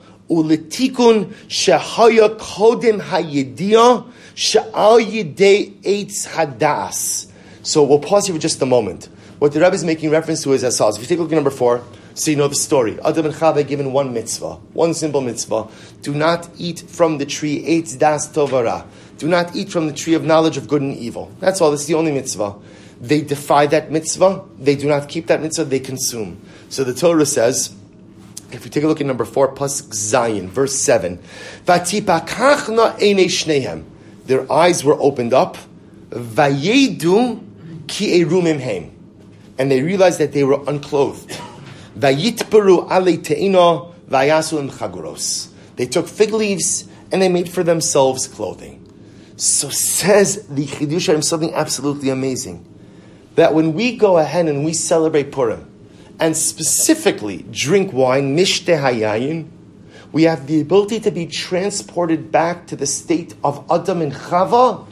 [7.64, 9.10] So we'll pause here for just a moment.
[9.40, 10.96] What the Rebbe is making reference to is as follows.
[10.96, 13.00] If you take a look at number four, so you know the story.
[13.02, 15.68] Adam and Chava given one mitzvah, one simple mitzvah.
[16.02, 18.86] Do not eat from the tree eitz das tovara.
[19.18, 21.32] Do not eat from the tree of knowledge of good and evil.
[21.40, 21.74] That's all.
[21.74, 22.56] Is the only mitzvah.
[23.02, 24.46] They defy that mitzvah.
[24.60, 25.66] They do not keep that mitzvah.
[25.66, 26.40] They consume.
[26.70, 27.76] So the Torah says,
[28.54, 31.20] if we take a look at number four, pasuk Zion, verse seven.
[34.26, 35.58] Their eyes were opened up.
[36.10, 38.92] Vayedu ki erumim.
[39.58, 41.32] And they realized that they were unclothed.
[41.96, 45.50] Ale te'ino vayasu chaguros.
[45.76, 48.80] They took fig leaves and they made for themselves clothing.
[49.38, 52.68] So says the Chidushei something absolutely amazing.
[53.36, 55.71] That when we go ahead and we celebrate Purim,
[56.22, 59.50] and specifically drink wine, mishte hayayin,
[60.12, 64.86] we have the ability to be transported back to the state of Adam and Chava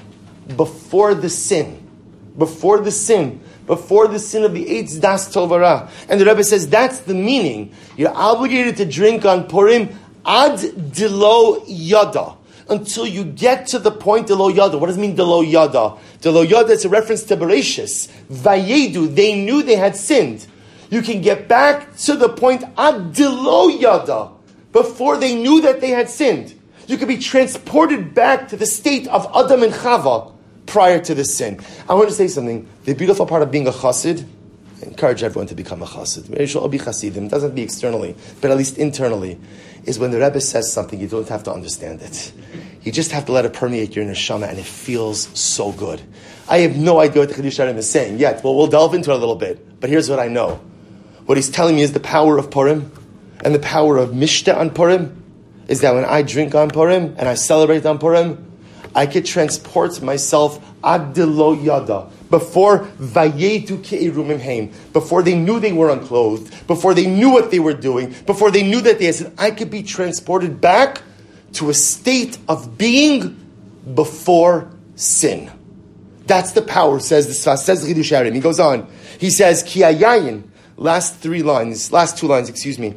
[0.57, 1.87] before the sin.
[2.35, 3.41] Before the sin.
[3.67, 5.91] Before the sin of the Eitz Das Tovara.
[6.09, 7.73] And the Rebbe says that's the meaning.
[7.95, 9.89] You're obligated to drink on Purim
[10.25, 12.37] ad dilo yada.
[12.69, 14.79] Until you get to the point dilo yada.
[14.79, 15.97] What does it mean dilo yada?
[16.21, 18.07] Dilo yada is a reference to Bereshis.
[18.31, 20.47] Vayedu, they knew they had sinned.
[20.89, 24.31] You can get back to the point ad dilo yada.
[24.71, 26.53] Before they knew that they had sinned.
[26.87, 30.33] You could be transported back to the state of Adam and Chava
[30.65, 31.59] prior to the sin.
[31.87, 32.67] I want to say something.
[32.85, 34.25] The beautiful part of being a chassid,
[34.81, 36.55] I encourage everyone to become a chassid.
[36.55, 37.25] All be chassidim.
[37.25, 39.39] It doesn't be externally, but at least internally,
[39.85, 42.31] is when the Rebbe says something, you don't have to understand it.
[42.83, 46.01] You just have to let it permeate your neshama, and it feels so good.
[46.47, 48.43] I have no idea what the HaRim is saying yet.
[48.43, 49.79] Well, we'll delve into it a little bit.
[49.79, 50.59] But here's what I know.
[51.29, 52.91] What he's telling me is the power of Purim
[53.45, 55.23] and the power of Mishta on Purim
[55.67, 58.51] is that when I drink on Purim and I celebrate on Purim,
[58.95, 66.65] I could transport myself adilo yada before vayetu ke'irumim before they knew they were unclothed,
[66.65, 69.51] before they knew what they were doing, before they knew that they had said, I
[69.51, 71.03] could be transported back
[71.53, 73.37] to a state of being
[73.93, 75.51] before sin.
[76.25, 78.87] That's the power, says the Sfas, says Chidush He goes on.
[79.19, 79.83] He says, Ki
[80.79, 82.95] last three lines, last two lines, excuse me,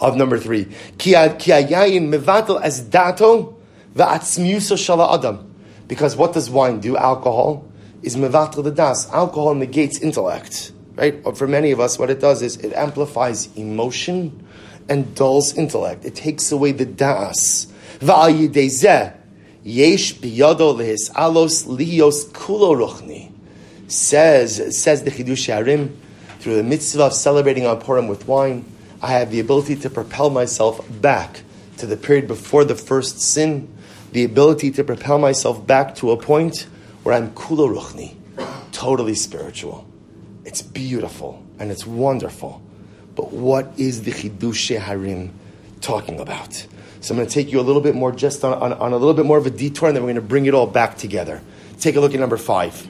[0.00, 0.64] of number three.
[0.98, 3.56] Ki mevatel as dato
[3.94, 5.44] va'atzmiusa shala adam.
[5.86, 6.96] Because what does wine do?
[6.96, 7.66] Alcohol
[8.02, 9.10] is mevatel the das.
[9.12, 11.24] Alcohol negates intellect, right?
[11.36, 14.46] For many of us, what it does is it amplifies emotion
[14.88, 16.04] and dulls intellect.
[16.04, 17.66] It takes away the das.
[18.00, 23.32] Yesh alos lios kulo ruchni.
[23.88, 25.98] Says, says the Chidush Harim,
[26.40, 28.64] through the mitzvah of celebrating on Purim with wine,
[29.00, 31.42] I have the ability to propel myself back
[31.78, 33.68] to the period before the first sin,
[34.12, 36.66] the ability to propel myself back to a point
[37.02, 38.16] where I'm kula ruchni,
[38.72, 39.86] totally spiritual.
[40.44, 42.62] It's beautiful and it's wonderful.
[43.14, 45.32] But what is the Chidush Harim
[45.80, 46.66] talking about?
[47.00, 48.96] So I'm going to take you a little bit more, just on, on, on a
[48.96, 50.96] little bit more of a detour, and then we're going to bring it all back
[50.98, 51.40] together.
[51.78, 52.88] Take a look at number five.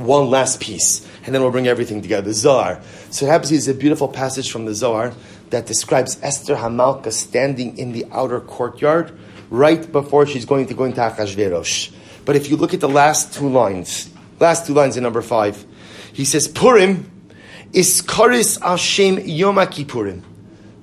[0.00, 2.28] One last piece and then we'll bring everything together.
[2.28, 2.80] The Zohar.
[3.10, 5.12] So it happens is a beautiful passage from the Zohar
[5.50, 9.16] that describes Esther Hamalka standing in the outer courtyard
[9.50, 11.92] right before she's going to go into Achashverosh.
[12.24, 15.64] But if you look at the last two lines, last two lines in number five,
[16.12, 17.10] he says, Purim
[17.72, 20.22] is Karis Hashem Yom Kippurim.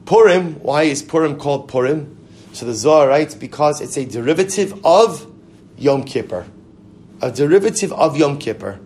[0.06, 2.18] Purim, why is Purim called Purim?
[2.54, 5.30] So the Zohar writes, because it's a derivative of
[5.78, 6.46] Yom Kippur.
[7.22, 8.80] A derivative of Yom Kippur.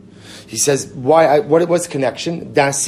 [0.52, 2.52] He says, why, I, what was connection?
[2.52, 2.86] Because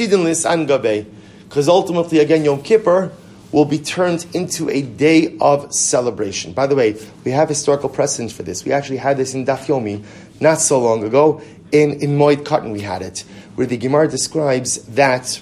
[1.70, 3.10] ultimately, again, Yom Kippur
[3.54, 6.52] will be turned into a day of celebration.
[6.52, 8.66] By the way, we have historical precedents for this.
[8.66, 10.04] We actually had this in Daf Yomi
[10.42, 11.42] not so long ago.
[11.72, 13.24] In, in Moed Katan, we had it,
[13.56, 15.40] where the Gemara describes that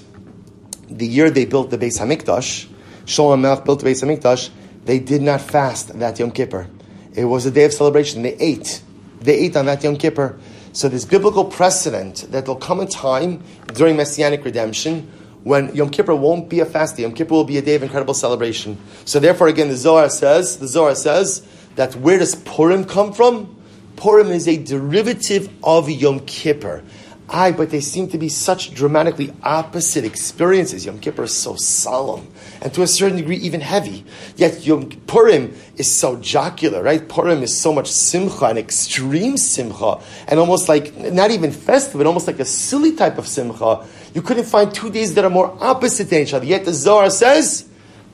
[0.91, 2.67] the year they built the Beis Hamikdash,
[3.05, 4.51] Shlomo Melech built the Beis Hamikdash,
[4.85, 6.67] they did not fast that Yom Kippur.
[7.15, 8.21] It was a day of celebration.
[8.21, 8.79] They ate.
[9.21, 10.37] They ate on that Yom Kippur.
[10.73, 15.11] So there's biblical precedent that there'll come a time during Messianic redemption
[15.43, 17.03] when Yom Kippur won't be a fast day.
[17.03, 18.77] Yom Kippur will be a day of incredible celebration.
[19.05, 23.55] So therefore, again, the Zohar says, the Zohar says that where does Purim come from?
[23.95, 26.83] Purim is a derivative of Yom Kippur.
[27.33, 30.85] Aye, but they seem to be such dramatically opposite experiences.
[30.85, 32.27] Yom Kippur is so solemn
[32.61, 34.03] and to a certain degree even heavy.
[34.35, 37.07] Yet Yom Purim is so jocular, right?
[37.07, 42.05] Purim is so much simcha, an extreme simcha, and almost like not even festive, but
[42.05, 43.85] almost like a silly type of simcha.
[44.13, 46.45] You couldn't find two days that are more opposite than each other.
[46.45, 47.65] Yet the Zohar says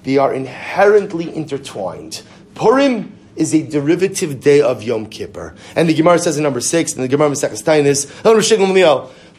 [0.03, 2.21] they are inherently intertwined.
[2.53, 5.55] Purim is a derivative day of Yom Kippur.
[5.75, 8.07] And the Gemara says in number six, and the Gemara Mesechus Tainis,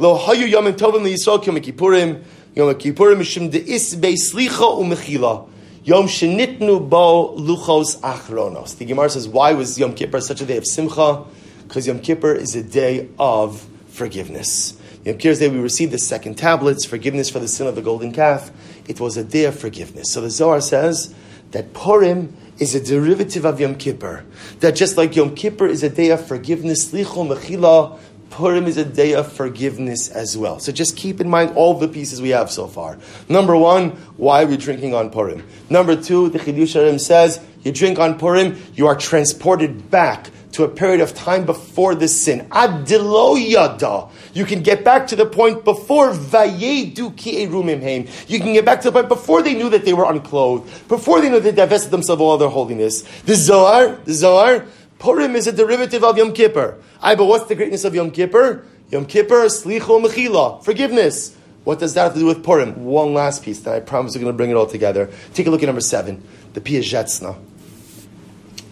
[0.00, 2.22] Lo hayu yomim tovim liyisrael Yom Kippurim,
[2.54, 5.48] Yom Kippurim mishim de'is slicha u'mechila.
[5.84, 8.76] Yom shenitnu bo luchos achronos.
[8.76, 11.24] The Gemara says, why was Yom Kippur such a day of simcha?
[11.62, 14.78] Because Yom Kippur is a day of forgiveness.
[15.04, 18.12] Yom Kippur's day we received the second tablets, forgiveness for the sin of the golden
[18.12, 18.50] calf.
[18.87, 20.12] It was a day of forgiveness.
[20.12, 21.14] So the Zohar says
[21.52, 24.24] that Purim is a derivative of Yom Kippur.
[24.60, 27.98] That just like Yom Kippur is a day of forgiveness, Licho Mechila,
[28.30, 30.58] Purim is a day of forgiveness as well.
[30.58, 32.98] So just keep in mind all the pieces we have so far.
[33.28, 35.46] Number one, why are we drinking on Purim?
[35.70, 40.64] Number two, the Chidush Harim says, you drink on Purim, you are transported back to
[40.64, 42.48] a period of time before the sin.
[42.50, 44.08] Adilo yada.
[44.32, 48.08] You can get back to the point before vayedu ki heim.
[48.26, 51.20] You can get back to the point before they knew that they were unclothed, before
[51.20, 53.02] they knew they divested themselves of all their holiness.
[53.22, 54.66] The Zohar, the Zohar,
[54.98, 56.76] Purim is a derivative of Yom Kippur.
[57.00, 58.64] I, but what's the greatness of Yom Kippur?
[58.90, 61.37] Yom Kippur, slicho mechila, forgiveness.
[61.64, 62.84] What does that have to do with Purim?
[62.84, 65.11] One last piece that I promise we're going to bring it all together.
[65.34, 67.37] Take a look at number seven, the Piazetzna.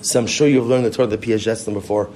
[0.07, 2.09] So I'm sure you've learned the Torah, the Piazetzna before.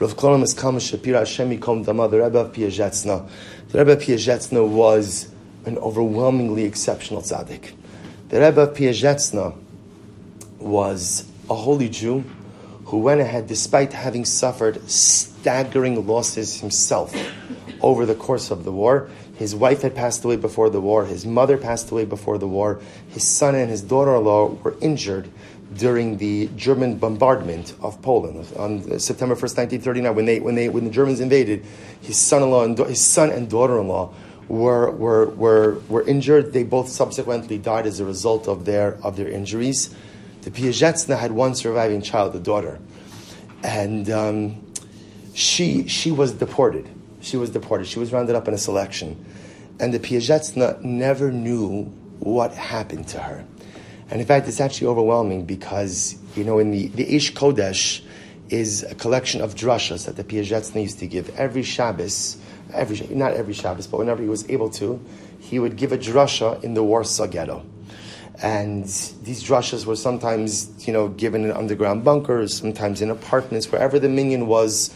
[0.00, 3.30] Rav Kalonymus Kalman Shapira Hashem Yikom Dama, the Rebbe of Piazetzna.
[3.68, 5.28] The Rebbe of Piazetzna was
[5.64, 7.74] an overwhelmingly exceptional tzaddik.
[8.30, 9.56] The Rebbe of Piazetzna
[10.58, 12.24] was a holy Jew
[12.86, 17.14] who went ahead, despite having suffered staggering losses himself
[17.80, 19.08] over the course of the war.
[19.36, 22.80] His wife had passed away before the war, his mother passed away before the war,
[23.10, 25.30] his son and his daughter in law were injured
[25.78, 30.84] during the German bombardment of Poland on September 1st, 1939, when, they, when, they, when
[30.84, 31.64] the Germans invaded,
[32.00, 34.12] his son-in-law and his son and daughter-in-law
[34.48, 36.52] were, were, were, were injured.
[36.52, 39.94] They both subsequently died as a result of their, of their injuries.
[40.42, 42.78] The Piazetzna had one surviving child, a daughter.
[43.64, 44.72] And um,
[45.34, 46.88] she, she was deported.
[47.20, 47.88] She was deported.
[47.88, 49.24] She was rounded up in a selection.
[49.80, 51.84] And the Piazetzna never knew
[52.20, 53.44] what happened to her.
[54.10, 58.02] And in fact, it's actually overwhelming because, you know, in the, the Eish Kodesh
[58.48, 62.38] is a collection of drushas that the Piazetzna used to give every Shabbos
[62.72, 65.00] every not every Shabbos, but whenever he was able to,
[65.40, 67.64] he would give a drasha in the Warsaw ghetto.
[68.42, 73.98] And these drushas were sometimes, you know, given in underground bunkers, sometimes in apartments, wherever
[73.98, 74.92] the minyan was,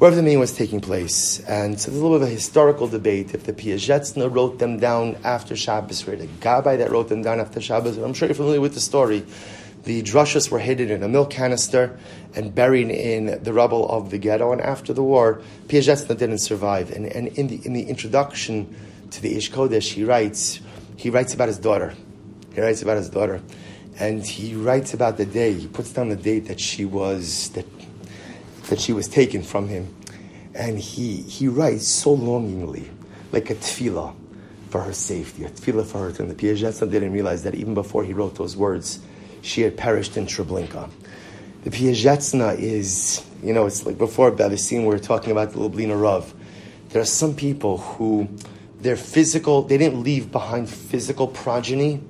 [0.00, 1.40] wherever the meeting was taking place.
[1.40, 4.78] And so there's a little bit of a historical debate if the Piazetzna wrote them
[4.78, 7.98] down after Shabbos, or the Gabbai that wrote them down after Shabbos.
[7.98, 9.26] I'm sure you're familiar with the story
[9.84, 11.98] the drushas were hidden in a milk canister
[12.34, 14.52] and buried in the rubble of the ghetto.
[14.52, 16.90] And after the war, Piazetzna didn't survive.
[16.90, 18.74] And, and in, the, in the introduction
[19.10, 20.60] to the Eish Kodesh, he writes,
[20.96, 21.94] he writes about his daughter.
[22.54, 23.42] He writes about his daughter.
[23.98, 27.66] And he writes about the day, he puts down the date that she was, that,
[28.68, 29.94] that she was taken from him.
[30.54, 32.90] And he, he writes so longingly,
[33.32, 34.14] like a tefillah
[34.70, 36.22] for her safety, a tefillah for her.
[36.22, 39.00] And the Piazetzna didn't realize that even before he wrote those words,
[39.42, 40.90] she had perished in Treblinka.
[41.64, 46.00] The Piazetzna is, you know, it's like before scene we were talking about the Lubliner
[46.00, 46.34] Rav.
[46.90, 48.28] There are some people who
[48.80, 52.02] their physical, they didn't leave behind physical progeny,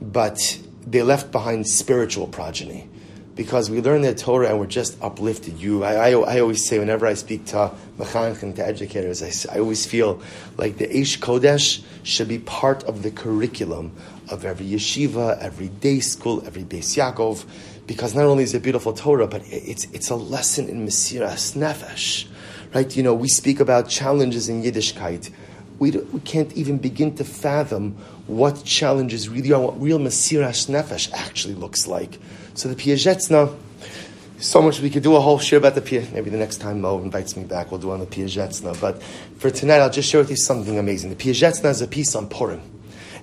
[0.00, 2.88] but they left behind spiritual progeny.
[3.34, 5.58] Because we learn the Torah and we're just uplifted.
[5.58, 9.58] You, I, I, I always say whenever I speak to mechanchim, to educators, I, I
[9.58, 10.20] always feel
[10.58, 13.92] like the Eish Kodesh should be part of the curriculum
[14.28, 17.44] of every yeshiva, every day school, every Beis Yaakov,
[17.86, 22.26] because not only is it beautiful Torah, but it's, it's a lesson in Mesiras Nefesh.
[22.74, 22.94] Right?
[22.96, 25.30] You know, we speak about challenges in Yiddishkeit.
[25.78, 31.12] We, we can't even begin to fathom what challenges really are, what real Mesiras Nefesh
[31.12, 32.18] actually looks like.
[32.54, 33.56] So the Piazetzna,
[34.38, 36.06] so much we could do a whole share about the Pia.
[36.12, 38.78] Maybe the next time Mo invites me back, we'll do on the Piazetzna.
[38.78, 39.02] But
[39.38, 41.08] for tonight, I'll just share with you something amazing.
[41.10, 42.60] The Piazetzna is a piece on Purim.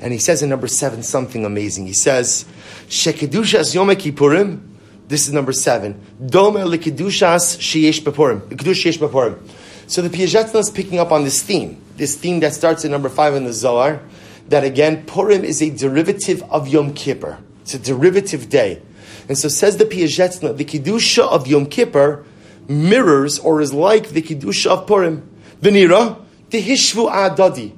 [0.02, 1.86] And he says in number seven something amazing.
[1.86, 2.46] He says,
[2.88, 4.62] Shekedushas Yom Kippurim,
[5.08, 6.02] this is number seven.
[6.26, 8.42] Dome Likedushas Sheyesh Bepurim.
[8.50, 9.38] Kedush Sheyesh Bepurim.
[9.86, 13.10] So the Piazetzna is picking up on this theme, this theme that starts in number
[13.10, 14.02] five in the Zohar,
[14.48, 17.38] that again, Purim is a derivative of Yom Kippur.
[17.62, 18.82] It's a derivative day.
[19.30, 22.26] And so says the Piazetzna, the Kedusha of Yom Kippur
[22.68, 25.30] mirrors or is like the Kedusha of Purim.
[25.62, 27.74] Venira, the Hishvu Adadi.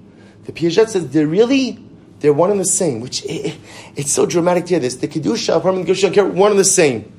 [0.46, 1.78] The Piaget says they're really
[2.22, 3.58] they're one and the same, which it,
[3.96, 4.96] it's so dramatic to hear this.
[4.96, 7.12] The Kedusha, Apartment Kedusha, one and the same.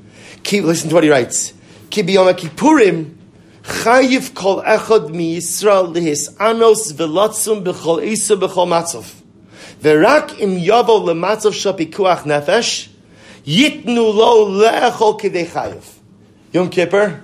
[0.44, 1.52] Keep, listen to what he writes.
[1.90, 3.16] Ki biyom Kippurim,
[3.62, 9.12] chayiv kol echad mi Yisrael lihis anos velatzum b'chol isa b'chol matzov.
[9.80, 12.88] Verak im yavo lematzov shapikuach nefesh,
[13.46, 15.82] yitnu lo le'echol kidei.
[16.52, 17.22] Yom Kippur,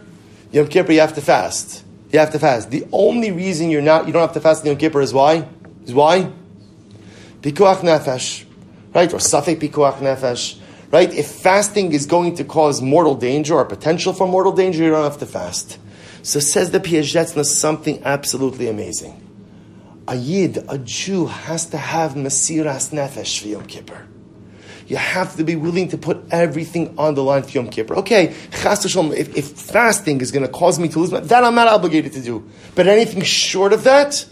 [0.53, 1.85] Yom Kippur you have to fast.
[2.13, 2.71] You have to fast.
[2.71, 5.47] The only reason you're not, you don't have to fast in Yom Kippur is why?
[5.85, 6.33] Is why?
[7.43, 8.45] Pikuach nefesh,
[8.95, 9.13] right?
[9.13, 10.59] Or safek pikuach nefesh,
[10.91, 11.13] right?
[11.13, 15.05] If fasting is going to cause mortal danger or potential for mortal danger, you don't
[15.05, 15.79] have to fast.
[16.23, 19.25] So says the Piazetzna something absolutely amazing.
[20.09, 24.07] A Yid, a Jew, has to have Mesiras Nefesh for Yom Kippur.
[24.89, 27.97] You have to be willing to put everything on the line for Yom Kippur.
[27.97, 31.69] Okay, if, if fasting is going to cause me to lose my, that I'm not
[31.69, 32.49] obligated to do.
[32.75, 34.25] But anything short of that,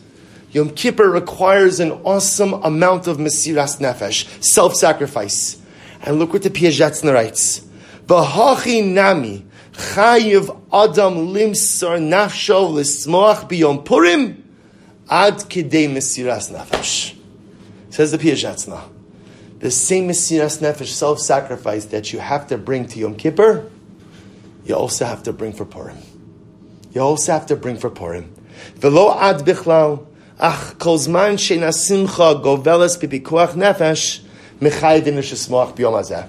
[0.53, 5.61] Yom Kippur requires an awesome amount of Mesiras Nefesh, self-sacrifice.
[6.01, 7.61] And look what the Piazetzna writes.
[8.07, 14.43] V'hachi nami chayiv adam limsar nafsho l'smoach biyom purim
[15.11, 17.15] ad kidei Mesiras Nefesh.
[17.91, 18.96] Says the Piazetzna.
[19.59, 23.71] The same Mesiras Nefesh, self-sacrifice that you have to bring to Yom Kippur,
[24.65, 25.99] you also have to bring for Purim.
[26.93, 28.33] You also have to bring for Purim.
[28.79, 30.07] V'lo ad bichlal
[30.39, 34.23] Ach, kol sheina simcha goveles bipikuach nefesh
[34.61, 36.29] hazeh.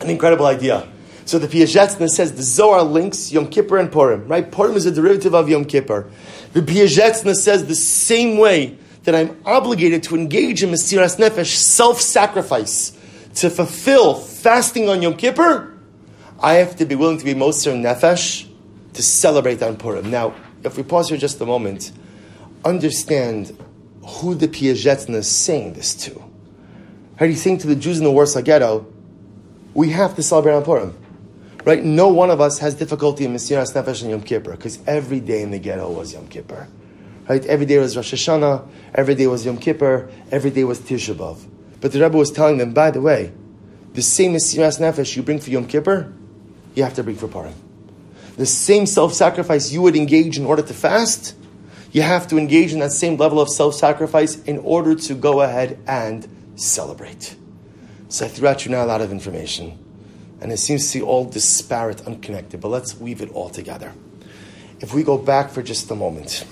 [0.00, 0.88] An incredible idea.
[1.26, 4.50] So the Piazetzna says the Zohar links Yom Kippur and Purim, right?
[4.50, 6.10] Purim is a derivative of Yom Kippur.
[6.54, 12.96] The Piazetzna says the same way that I'm obligated to engage in Mesiras Nefesh, self-sacrifice,
[13.36, 15.78] to fulfill fasting on Yom Kippur,
[16.42, 18.48] I have to be willing to be Moser Nefesh
[18.94, 20.10] to celebrate on Purim.
[20.10, 20.34] Now,
[20.64, 21.92] if we pause here just a moment,
[22.64, 23.56] understand
[24.06, 26.22] who the Piazetzna is saying this to.
[27.16, 28.86] How do you think to the Jews in the Warsaw Ghetto,
[29.74, 30.96] we have to celebrate on Purim?
[31.64, 31.84] Right?
[31.84, 35.42] No one of us has difficulty in Mesiras Nefesh and Yom Kippur because every day
[35.42, 36.66] in the ghetto was Yom Kippur.
[37.30, 37.46] Right?
[37.46, 41.38] Every day was Rosh Hashanah, every day was Yom Kippur, every day was Tisha B'Av.
[41.80, 43.32] But the Rebbe was telling them, by the way,
[43.92, 46.12] the same Mesiras Nefesh you bring for Yom Kippur,
[46.74, 47.54] you have to bring for Purim.
[48.36, 51.36] The same self-sacrifice you would engage in order to fast,
[51.92, 55.78] you have to engage in that same level of self-sacrifice in order to go ahead
[55.86, 56.26] and
[56.56, 57.36] celebrate.
[58.08, 59.78] So I threw at you now a lot of information,
[60.40, 63.92] and it seems to be all disparate, unconnected, but let's weave it all together.
[64.80, 66.44] If we go back for just a moment,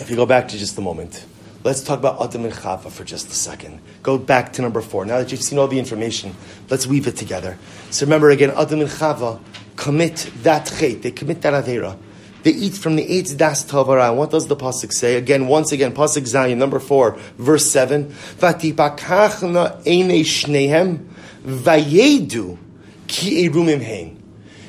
[0.00, 1.24] if you go back to just a moment,
[1.62, 3.80] let's talk about Adam and Chava for just a second.
[4.02, 5.04] Go back to number four.
[5.04, 6.34] Now that you've seen all the information,
[6.70, 7.58] let's weave it together.
[7.90, 9.40] So remember again, Adam and Chava
[9.76, 11.96] commit that chait, they commit that avera.
[12.42, 14.14] They eat from the eight das tavara.
[14.16, 15.16] What does the pasuk say?
[15.16, 18.06] Again, once again, pasuk Zayin, number four, verse seven.
[18.38, 21.06] Vatipakachna ene shnehem
[21.44, 22.56] vayedu
[23.08, 24.22] ki erumim hein.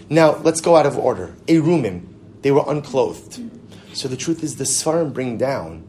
[0.09, 1.33] Now let's go out of order.
[1.47, 2.07] Erumim,
[2.41, 3.39] they were unclothed.
[3.93, 5.87] So the truth is, the Svarim bring down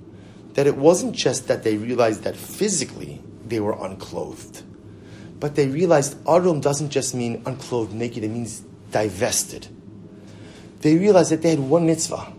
[0.54, 4.62] that it wasn't just that they realized that physically they were unclothed,
[5.40, 9.68] but they realized Arum doesn't just mean unclothed, naked, it means divested.
[10.80, 12.32] They realized that they had one mitzvah.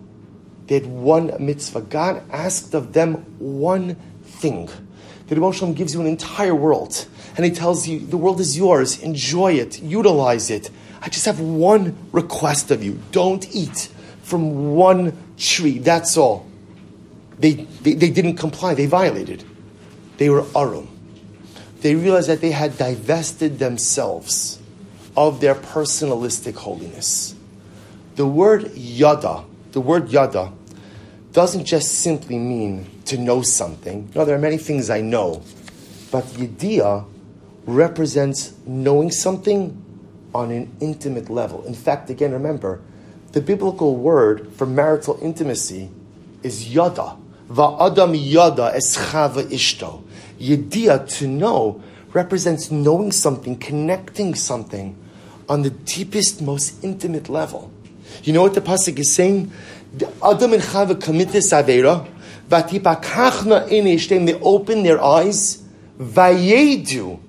[0.67, 1.81] They had one mitzvah.
[1.81, 4.69] God asked of them one thing.
[5.27, 9.01] The Rebbe gives you an entire world, and He tells you, the world is yours,
[9.01, 10.69] enjoy it, utilize it.
[11.01, 13.89] I just have one request of you don't eat
[14.21, 15.79] from one tree.
[15.79, 16.47] That's all.
[17.39, 19.43] They, they, they didn't comply, they violated.
[20.17, 20.87] They were arum.
[21.81, 24.61] They realized that they had divested themselves
[25.17, 27.35] of their personalistic holiness.
[28.15, 30.53] The word yada, the word yada,
[31.33, 34.09] doesn't just simply mean to know something.
[34.15, 35.43] No, there are many things I know,
[36.11, 37.05] but yediyah
[37.65, 39.79] represents knowing something
[40.33, 41.63] on an intimate level.
[41.65, 42.81] In fact, again, remember,
[43.33, 45.89] the biblical word for marital intimacy
[46.43, 47.17] is yada.
[47.49, 50.03] Va'adam yada eschava ishto.
[50.39, 51.81] Yediyah, to know,
[52.13, 54.95] represents knowing something, connecting something
[55.49, 57.71] on the deepest, most intimate level.
[58.23, 59.51] You know what the pasuk is saying?
[60.23, 62.07] Adam and Chava commit this avera.
[62.49, 64.25] Vatipakachna inishtem.
[64.25, 65.63] They open their eyes.
[65.99, 67.19] Vayedu.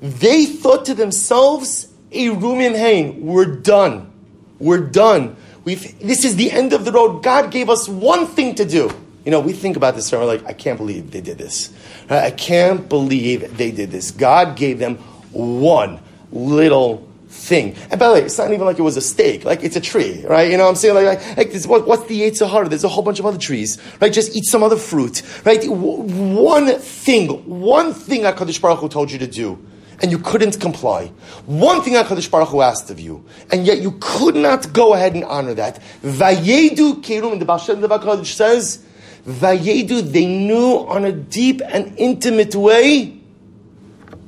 [0.00, 3.20] They thought to themselves, "Erumim hein.
[3.22, 4.10] We're done.
[4.58, 5.36] We're done.
[5.64, 7.22] We've, this is the end of the road.
[7.22, 8.90] God gave us one thing to do.
[9.24, 11.72] You know, we think about this and we're like, I can't believe they did this.
[12.10, 14.10] Uh, I can't believe they did this.
[14.10, 14.96] God gave them
[15.30, 16.00] one
[16.32, 17.76] little thing.
[17.90, 19.44] And by the way, it's not even like it was a steak.
[19.44, 20.50] Like it's a tree, right?
[20.50, 20.94] You know what I'm saying?
[20.96, 22.68] Like, like, like this, what, what's the Yetzer Hara?
[22.68, 24.12] There's a whole bunch of other trees, right?
[24.12, 25.60] Just eat some other fruit, right?
[25.60, 26.02] W-
[26.34, 29.58] one thing, one thing HaKadosh Baruch Hu told you to do
[30.02, 31.06] and you couldn't comply.
[31.46, 35.14] One thing HaKadosh Baruch Hu asked of you, and yet you could not go ahead
[35.14, 35.80] and honor that.
[36.02, 38.84] Vayedu kerum, the Baal Tov says,
[39.24, 43.16] Vayedu, they knew on a deep and intimate way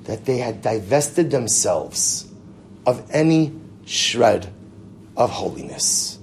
[0.04, 2.30] that they had divested themselves
[2.86, 3.52] of any
[3.84, 4.52] shred
[5.16, 6.18] of holiness.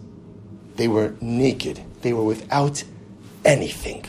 [0.75, 1.83] They were naked.
[2.01, 2.83] They were without
[3.43, 4.05] anything.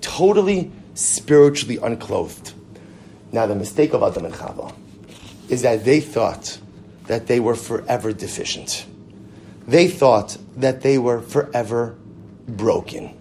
[0.00, 2.54] Totally spiritually unclothed.
[3.32, 4.74] Now, the mistake of Adam and Chava
[5.48, 6.58] is that they thought
[7.06, 8.86] that they were forever deficient.
[9.66, 11.96] They thought that they were forever
[12.48, 13.16] broken.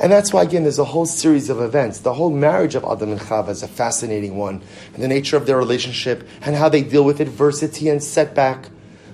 [0.00, 2.00] And that's why, again, there's a whole series of events.
[2.00, 4.62] The whole marriage of Adam and Chava is a fascinating one,
[4.92, 8.70] and the nature of their relationship, and how they deal with adversity and setback.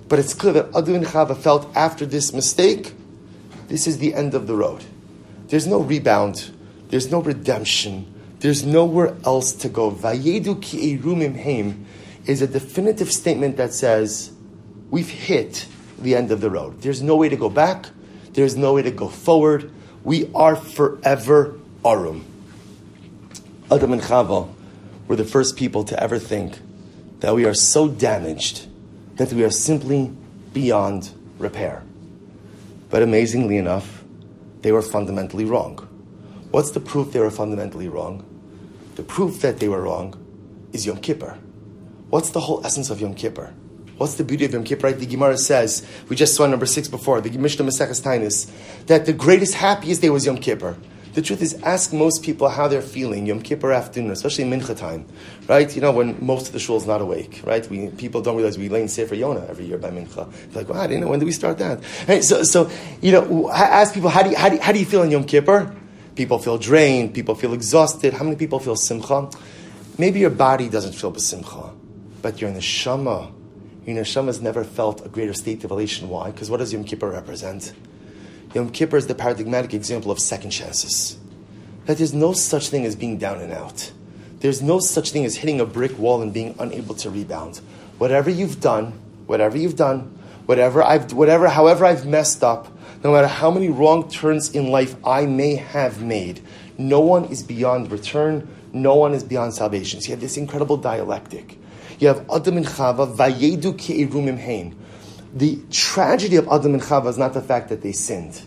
[0.09, 2.94] But it's clear that Adam and Chava felt after this mistake,
[3.68, 4.84] this is the end of the road.
[5.48, 6.51] There's no rebound,
[6.88, 9.90] there's no redemption, there's nowhere else to go.
[9.90, 11.86] Vayedu ki heim
[12.27, 14.33] is a definitive statement that says,
[14.91, 15.66] we've hit
[15.99, 16.81] the end of the road.
[16.83, 17.87] There's no way to go back.
[18.33, 19.71] There's no way to go forward.
[20.05, 22.25] We are forever arum.
[23.71, 24.53] Adam and Chava
[25.07, 26.59] were the first people to ever think
[27.21, 28.66] that we are so damaged
[29.16, 30.12] that we are simply
[30.53, 31.83] beyond repair.
[32.89, 34.03] But amazingly enough,
[34.62, 35.77] they were fundamentally wrong.
[36.51, 38.25] What's the proof they were fundamentally wrong?
[38.97, 40.14] The proof that they were wrong
[40.73, 41.39] is Yom Kippur.
[42.11, 43.55] What's the whole essence of Yom Kippur?
[43.97, 44.89] What's the beauty of Yom Kippur?
[44.89, 44.99] Right?
[44.99, 48.51] The Gemara says, we just saw number six before, the Mishnah Maseches Tainus,
[48.87, 50.77] that the greatest, happiest day was Yom Kippur.
[51.13, 55.07] The truth is, ask most people how they're feeling Yom Kippur afternoon, especially Mincha time,
[55.49, 55.73] right?
[55.75, 57.69] You know, when most of the shul is not awake, right?
[57.69, 60.31] We, people don't realize we lay in Sefer Yonah every year by Mincha.
[60.51, 61.81] They're like, wow, I didn't know, when did we start that?
[62.09, 62.23] Right?
[62.23, 64.87] So, so, you know, ask people, how do you, how do you, how do you
[64.87, 65.75] feel in Yom Kippur?
[66.15, 68.15] People feel drained, people feel exhausted.
[68.15, 69.31] How many people feel simcha?
[69.99, 71.73] Maybe your body doesn't feel the simcha,
[72.23, 73.33] but your neshama,
[73.87, 76.09] your neshama has never felt a greater state of elation.
[76.09, 76.31] Why?
[76.31, 77.73] Because what does Yom Kippur represent?
[78.55, 81.18] Yom Kippur is the paradigmatic example of second chances.
[81.87, 83.93] That there's no such thing as being down and out.
[84.41, 87.59] There's no such thing as hitting a brick wall and being unable to rebound.
[87.99, 88.93] Whatever you've done,
[89.27, 92.68] whatever you've done, whatever I've, whatever, however I've messed up,
[93.05, 96.41] no matter how many wrong turns in life I may have made,
[96.77, 98.49] no one is beyond return.
[98.73, 100.01] No one is beyond salvation.
[100.01, 101.59] So you have this incredible dialectic.
[102.01, 104.74] You have Adam and Chava, vayedu ke'erumim hein.
[105.34, 108.40] The tragedy of Adam and Chava is not the fact that they sinned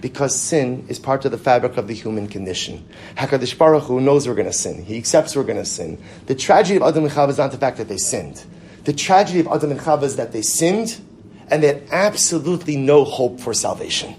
[0.00, 2.84] because sin is part of the fabric of the human condition.
[3.16, 4.84] Hakadosh Baruch Hu knows we're going to sin.
[4.84, 6.02] He accepts we're going to sin.
[6.26, 8.44] The tragedy of Adam and Chava is not the fact that they sinned.
[8.82, 11.00] The tragedy of Adam and Chava is that they sinned
[11.48, 14.16] and they had absolutely no hope for salvation.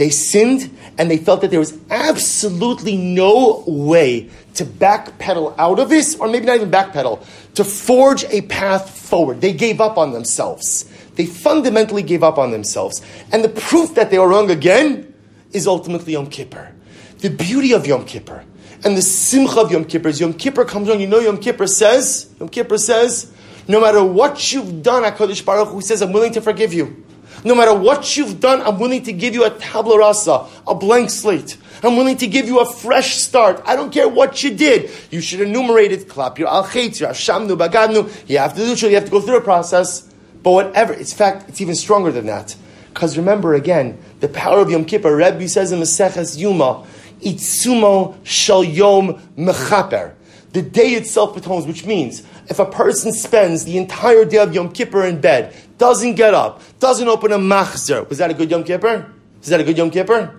[0.00, 5.90] They sinned and they felt that there was absolutely no way to backpedal out of
[5.90, 7.22] this, or maybe not even backpedal,
[7.56, 9.42] to forge a path forward.
[9.42, 10.86] They gave up on themselves.
[11.16, 13.02] They fundamentally gave up on themselves.
[13.30, 15.12] And the proof that they were wrong again
[15.52, 16.72] is ultimately Yom Kippur.
[17.18, 18.42] The beauty of Yom Kippur
[18.82, 20.98] and the simcha of Yom Kippur is Yom Kippur comes on.
[21.00, 23.30] You know, Yom Kippur says, Yom Kippur says,
[23.68, 27.04] no matter what you've done, Hakadosh Baruch Hu says, "I'm willing to forgive you."
[27.44, 31.10] No matter what you've done, I'm willing to give you a tabla rasa, a blank
[31.10, 31.56] slate.
[31.82, 33.62] I'm willing to give you a fresh start.
[33.64, 34.90] I don't care what you did.
[35.10, 36.08] You should enumerate it.
[36.08, 38.28] Clap your al your ashamnu, bagadnu.
[38.28, 38.82] You have to do it.
[38.82, 40.02] You have to go through a process.
[40.42, 42.56] But whatever, in fact, it's even stronger than that.
[42.92, 46.86] Because remember again, the power of Yom Kippur, Rebbe says in Maseches Yuma,
[47.20, 50.14] Itsumo shal yom mechaper.
[50.52, 54.72] The day itself atones, which means if a person spends the entire day of Yom
[54.72, 58.62] Kippur in bed, doesn't get up, doesn't open a machzer, was that a good Yom
[58.62, 59.10] Kippur?
[59.42, 60.38] Is that a good Yom Kippur?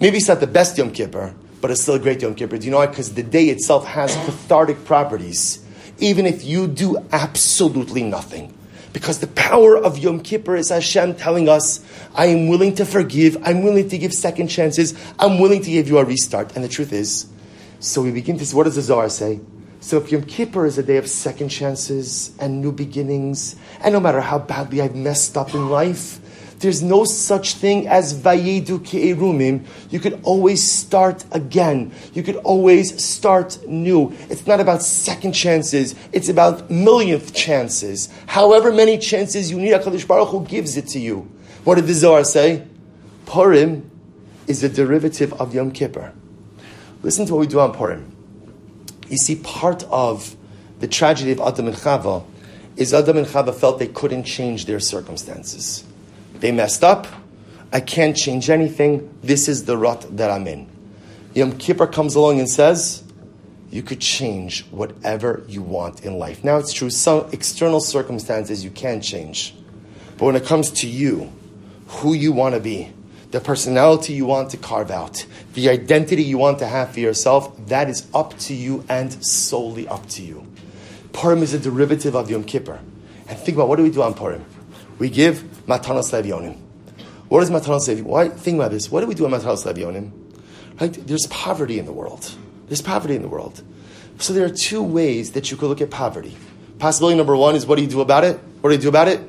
[0.00, 2.58] Maybe it's not the best Yom Kippur, but it's still a great Yom Kippur.
[2.58, 2.88] Do you know why?
[2.88, 5.64] Because the day itself has cathartic properties,
[6.00, 8.52] even if you do absolutely nothing.
[8.92, 13.36] Because the power of Yom Kippur is Hashem telling us, I am willing to forgive,
[13.44, 16.56] I'm willing to give second chances, I'm willing to give you a restart.
[16.56, 17.26] And the truth is,
[17.78, 19.38] so we begin to see, what does the Zohar say?
[19.84, 24.00] So if Yom Kippur is a day of second chances and new beginnings, and no
[24.00, 26.20] matter how badly I've messed up in life,
[26.60, 29.66] there's no such thing as vayedu ke'erumim.
[29.90, 31.92] You could always start again.
[32.14, 34.14] You could always start new.
[34.30, 35.94] It's not about second chances.
[36.12, 38.08] It's about millionth chances.
[38.24, 41.30] However many chances you need, HaKadosh Baruch Hu gives it to you.
[41.64, 42.66] What did the Zohar say?
[43.26, 43.90] Purim
[44.46, 46.14] is a derivative of Yom Kippur.
[47.02, 48.13] Listen to what we do on Purim.
[49.14, 50.34] You see, part of
[50.80, 52.24] the tragedy of Adam and Chava
[52.76, 55.84] is Adam and Chava felt they couldn't change their circumstances.
[56.40, 57.06] They messed up.
[57.72, 59.16] I can't change anything.
[59.22, 60.68] This is the rut that I'm in.
[61.32, 63.04] Yom Kippur comes along and says,
[63.70, 66.42] you could change whatever you want in life.
[66.42, 69.54] Now, it's true, some external circumstances you can change.
[70.18, 71.32] But when it comes to you,
[71.86, 72.92] who you want to be,
[73.34, 77.52] the personality you want to carve out, the identity you want to have for yourself,
[77.66, 80.46] that is up to you and solely up to you.
[81.12, 82.78] Purim is a derivative of Yom Kippur.
[83.26, 84.44] And think about what do we do on Purim?
[85.00, 86.56] We give Matanos Levionim.
[87.26, 88.04] What is Matanos Levionim?
[88.04, 88.28] Why?
[88.28, 88.88] Think about this.
[88.88, 90.12] What do we do on Matanos Levionim?
[90.80, 90.92] Right?
[90.92, 92.32] There's poverty in the world.
[92.68, 93.64] There's poverty in the world.
[94.18, 96.36] So there are two ways that you could look at poverty.
[96.78, 98.38] Possibility number one is what do you do about it?
[98.60, 99.28] What do you do about it?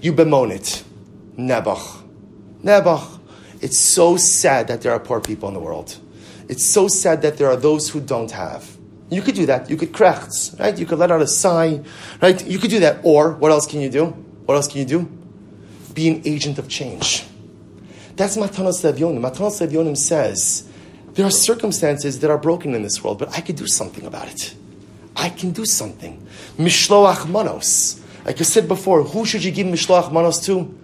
[0.00, 0.82] You bemoan it.
[1.38, 2.01] Nebuch.
[2.62, 3.20] Nebuch.
[3.60, 5.96] It's so sad that there are poor people in the world.
[6.48, 8.76] It's so sad that there are those who don't have.
[9.08, 9.70] You could do that.
[9.70, 10.76] You could krechts, right?
[10.76, 11.80] You could let out a sigh,
[12.20, 12.44] right?
[12.46, 13.00] You could do that.
[13.02, 14.06] Or, what else can you do?
[14.46, 15.10] What else can you do?
[15.94, 17.24] Be an agent of change.
[18.16, 19.20] That's Matanos Levionim.
[19.20, 20.68] Matanos Levionim says,
[21.12, 24.28] there are circumstances that are broken in this world, but I could do something about
[24.28, 24.54] it.
[25.14, 26.26] I can do something.
[26.56, 28.00] Mishloach manos.
[28.24, 30.74] Like I said before, who should you give mishloach manos to?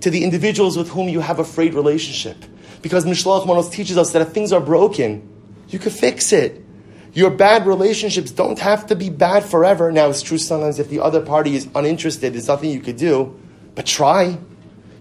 [0.00, 2.36] To the individuals with whom you have a frayed relationship.
[2.82, 5.28] Because Mishloach Manos teaches us that if things are broken,
[5.68, 6.64] you can fix it.
[7.12, 9.90] Your bad relationships don't have to be bad forever.
[9.90, 13.38] Now, it's true sometimes if the other party is uninterested, there's nothing you could do.
[13.74, 14.38] But try.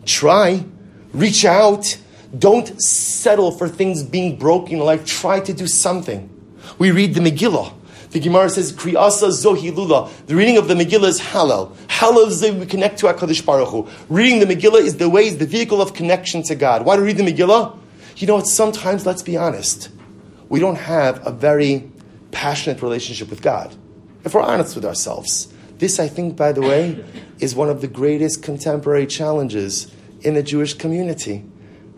[0.06, 0.66] Try.
[1.14, 1.98] Reach out.
[2.38, 5.06] Don't settle for things being broken in life.
[5.06, 6.30] Try to do something.
[6.80, 7.74] We read the Megillah.
[8.12, 10.10] The Gemara says, Kriyasa Zohilula.
[10.28, 11.76] The reading of the Megillah is Hallel.
[11.88, 13.88] Hallel is the way we connect to HaKadosh Baruch Hu.
[14.10, 16.86] Reading the Megillah is the way, is the vehicle of connection to God.
[16.86, 17.78] Why do we read the Megillah?
[18.16, 18.42] You know?
[18.42, 19.90] Sometimes, let's be honest,
[20.48, 21.92] we don't have a very
[22.32, 23.76] passionate relationship with God.
[24.24, 25.54] If we're honest with ourselves.
[25.78, 27.04] This, I think, by the way,
[27.40, 29.92] is one of the greatest contemporary challenges
[30.22, 31.44] in the Jewish community.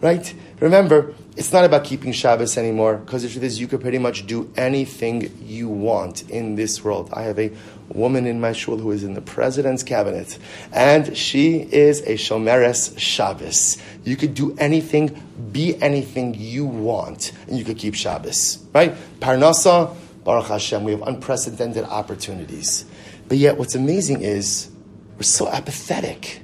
[0.02, 0.34] right?
[0.60, 4.28] Remember, it's not about keeping Shabbos anymore, because the truth is you could pretty much
[4.28, 7.10] do anything you want in this world.
[7.14, 7.52] I have a
[7.90, 10.38] woman in my shul who is in the president's cabinet,
[10.72, 13.78] and she is a Shomeres Shabbos.
[14.04, 15.22] You could do anything,
[15.52, 18.94] be anything you want, and you could keep Shabbos, right?
[19.20, 22.86] Parnasa, Baruch Hashem, we have unprecedented opportunities.
[23.28, 24.70] But yet, what's amazing is
[25.16, 26.42] we're so apathetic.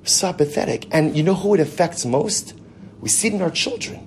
[0.00, 0.86] We're so apathetic.
[0.90, 2.57] And you know who it affects most?
[3.00, 4.06] We see it in our children.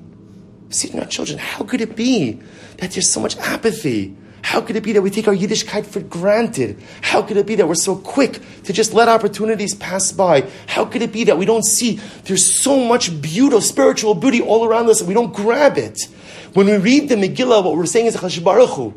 [0.68, 1.40] We see it in our children.
[1.40, 2.40] How could it be
[2.78, 4.16] that there's so much apathy?
[4.44, 6.82] How could it be that we take our Yiddishkeit for granted?
[7.02, 10.50] How could it be that we're so quick to just let opportunities pass by?
[10.68, 14.66] How could it be that we don't see there's so much beauty, spiritual beauty all
[14.66, 16.08] around us and we don't grab it?
[16.54, 18.94] When we read the Megillah, what we're saying is Baruch Hu.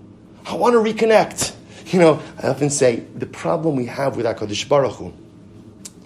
[0.47, 1.55] I want to reconnect.
[1.86, 5.12] You know, I often say the problem we have with HaKadosh Baruch Hu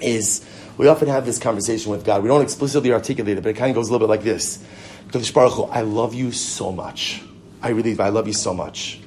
[0.00, 0.44] is
[0.78, 2.22] we often have this conversation with God.
[2.22, 4.64] We don't explicitly articulate it, but it kind of goes a little bit like this.
[5.08, 7.22] Kadosh Baruch Hu, I love you so much.
[7.60, 9.00] I really, I love you so much.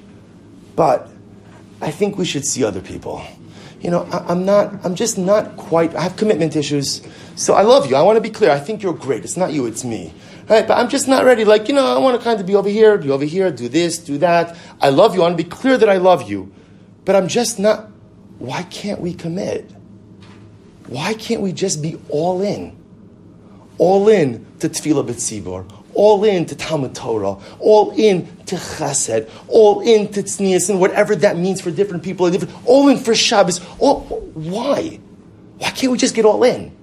[0.75, 1.09] But
[1.79, 3.23] I think we should see other people.
[3.79, 7.01] You know, I, am not, I'm just not quite, I have commitment issues.
[7.35, 7.95] So I love you.
[7.95, 8.51] I want to be clear.
[8.51, 9.23] I think you're great.
[9.23, 10.13] It's not you, it's me.
[10.49, 10.67] Right?
[10.67, 11.45] But I'm just not ready.
[11.45, 13.69] Like, you know, I want to kind of be over here, be over here, do
[13.69, 14.57] this, do that.
[14.81, 15.21] I love you.
[15.21, 16.51] I want to be clear that I love you.
[17.05, 17.89] But I'm just not,
[18.37, 19.71] why can't we commit?
[20.91, 22.75] Why can't we just be all in?
[23.77, 29.79] All in to Tefillah B'tzibor, all in to Talmud Torah, all in to Chesed, all
[29.79, 33.61] in to Tznius, and whatever that means for different people, different, all in for Shabbos.
[33.79, 34.01] All,
[34.33, 34.99] why?
[35.59, 36.75] Why can't we just get all in?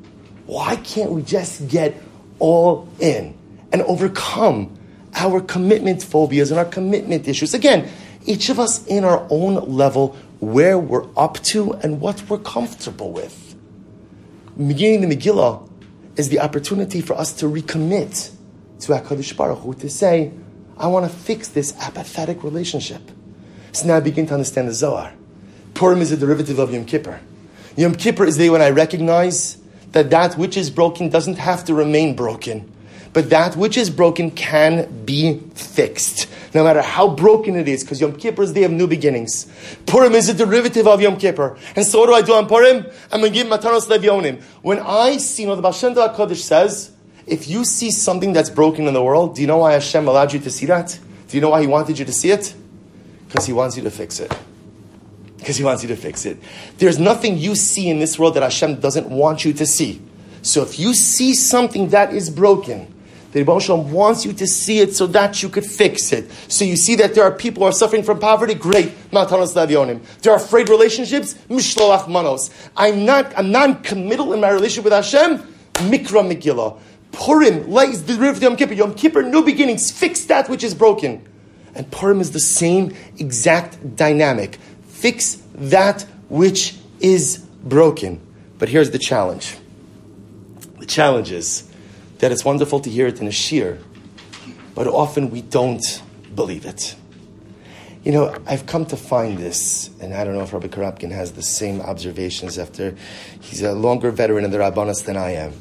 [0.47, 2.03] Why can't we just get
[2.39, 3.37] all in
[3.73, 4.75] and overcome
[5.17, 7.53] our commitment phobias and our commitment issues?
[7.53, 7.91] Again,
[8.25, 13.13] each of us in our own level, where we're up to and what we're comfortable
[13.13, 13.48] with
[14.67, 15.71] beginning the Megillah
[16.17, 18.33] is the opportunity for us to recommit
[18.81, 20.33] to HaKadosh Baruch Hu, to say,
[20.77, 23.03] I want to fix this apathetic relationship.
[23.73, 25.13] So now I begin to understand the Zohar.
[25.75, 27.21] Purim is a derivative of Yom Kippur.
[27.77, 29.59] Yom Kippur is the day when I recognize
[29.93, 32.73] that that which is broken doesn't have to remain broken,
[33.13, 38.01] but that which is broken can be fixed no matter how broken it is, because
[38.01, 39.47] Yom Kippur is the day of new beginnings.
[39.87, 41.57] Purim is a derivative of Yom Kippur.
[41.77, 42.87] And so what do I do on Purim?
[43.13, 44.43] I'm going to give Matanos Levionim.
[44.63, 46.93] When I see, you know, the Baal Shem HaKadosh says,
[47.27, 50.33] if you see something that's broken in the world, do you know why Hashem allowed
[50.33, 50.99] you to see that?
[51.29, 52.55] Do you know why He wanted you to see it?
[53.27, 54.35] Because He wants you to fix it.
[55.37, 56.39] Because He wants you to fix it.
[56.79, 60.01] There's nothing you see in this world that Hashem doesn't want you to see.
[60.41, 62.95] So if you see something that is broken,
[63.33, 66.31] the Rebbe Shalom wants you to see it so that you could fix it.
[66.49, 68.89] So you see that there are people who are suffering from poverty, great.
[69.11, 70.03] Matanos Lavionim.
[70.23, 72.51] There are frayed relationships, Mishloach Manos.
[72.77, 75.39] I'm not, I'm non-committal in my relationship with Hashem,
[75.75, 76.81] Mikra Megillah.
[77.13, 78.75] Purim, like the derivative of Yom Kippur.
[78.75, 81.27] Yom Kippur, new beginnings, fix that which is broken.
[81.75, 84.59] And Purim is the same exact dynamic.
[84.87, 88.21] Fix that which is broken.
[88.59, 89.57] But here's the challenge.
[90.79, 91.68] The challenge is,
[92.19, 93.83] that it's wonderful to hear it in a shiur,
[94.75, 96.03] but often we don't
[96.35, 96.95] believe it.
[98.05, 101.33] You know, I've come to find this, and I don't know if Rabbi Korobkin has
[101.33, 102.97] the same observations after
[103.41, 105.53] he's a longer veteran in the Rabbanas than I am.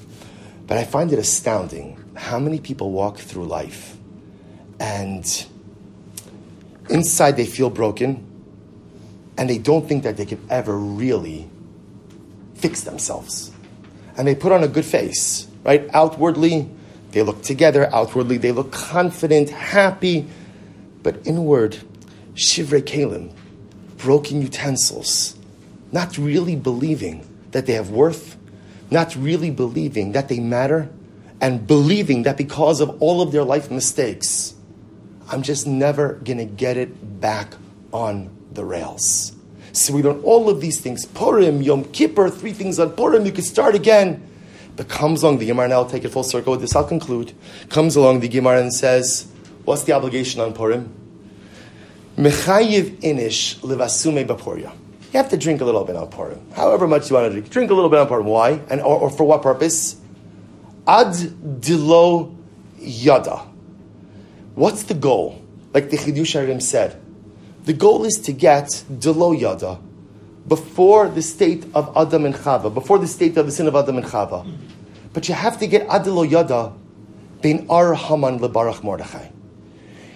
[0.66, 3.98] But I find it astounding how many people walk through life
[4.80, 5.48] and
[6.90, 8.26] inside they feel broken
[9.38, 11.50] and they don't think that they could ever really
[12.56, 13.52] fix themselves.
[14.18, 15.88] And they put on a good face right?
[15.94, 16.70] Outwardly,
[17.12, 17.94] they look together.
[17.94, 20.26] Outwardly, they look confident, happy.
[21.04, 21.78] But inward,
[22.34, 23.34] shivrei kalim,
[23.98, 25.38] broken utensils,
[25.92, 28.38] not really believing that they have worth,
[28.90, 30.90] not really believing that they matter,
[31.40, 34.56] and believing that because of all of their life mistakes,
[35.30, 37.54] I'm just never going to get it back
[37.92, 39.34] on the rails.
[39.74, 41.06] So we learn all of these things.
[41.06, 43.26] Purim, Yom Kippur, three things on Purim.
[43.26, 44.28] You can start again.
[44.78, 47.34] But comes along the Gemara, and I'll take it full circle with this, I'll conclude.
[47.70, 49.28] Comes along the Gemara and says,
[49.66, 50.94] What's the obligation on Purim?
[52.16, 54.72] Mechayiv inish livasume bapuria.
[55.12, 56.40] You have to drink a little bit on Purim.
[56.54, 57.50] However much you want to drink.
[57.50, 58.28] Drink a little bit on Purim.
[58.28, 58.62] Why?
[58.70, 60.00] And, or, or for what purpose?
[60.88, 61.14] Ad
[61.60, 62.36] dilo
[62.78, 63.40] yada.
[64.56, 65.44] What's the goal?
[65.74, 67.02] Like the Chidush said,
[67.66, 69.80] the goal is to get dilo yada,
[70.48, 73.98] before the state of Adam and Chava, before the state of the sin of Adam
[73.98, 74.50] and Chava.
[75.14, 76.74] But you have to get Adilo Yada
[77.42, 79.30] bein Ar Haman lebarach Mordechai.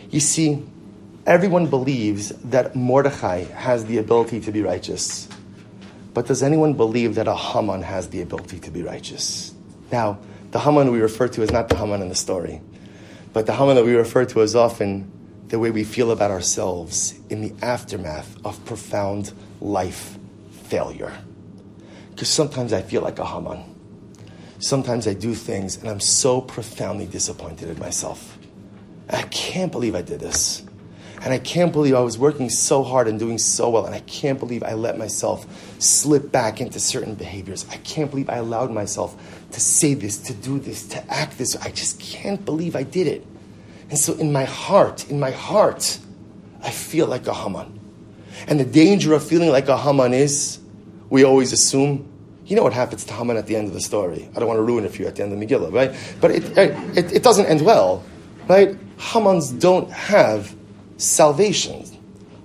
[0.09, 0.63] You see,
[1.25, 5.27] everyone believes that Mordechai has the ability to be righteous.
[6.13, 9.53] But does anyone believe that a Haman has the ability to be righteous?
[9.91, 10.19] Now,
[10.51, 12.61] the Haman we refer to is not the Haman in the story,
[13.33, 15.09] but the Haman that we refer to is often
[15.47, 20.17] the way we feel about ourselves in the aftermath of profound life
[20.71, 21.13] failure.
[22.11, 23.61] Because sometimes I feel like a Haman.
[24.59, 28.37] Sometimes I do things and I'm so profoundly disappointed in myself.
[29.09, 30.63] I can't believe I did this.
[31.23, 33.85] And I can't believe I was working so hard and doing so well.
[33.85, 35.45] And I can't believe I let myself
[35.79, 37.65] slip back into certain behaviors.
[37.69, 39.15] I can't believe I allowed myself
[39.51, 41.55] to say this, to do this, to act this.
[41.57, 43.27] I just can't believe I did it.
[43.89, 45.99] And so in my heart, in my heart,
[46.63, 47.79] I feel like a Haman.
[48.47, 50.60] And the danger of feeling like a Haman is
[51.11, 52.07] we always assume,
[52.45, 54.27] you know what happens to Haman at the end of the story.
[54.33, 55.93] I don't want to ruin it for you at the end of Megillah, right?
[56.19, 58.03] But it, it, it doesn't end well,
[58.47, 58.75] right?
[58.97, 60.55] Hamans don't have
[60.97, 61.85] salvation.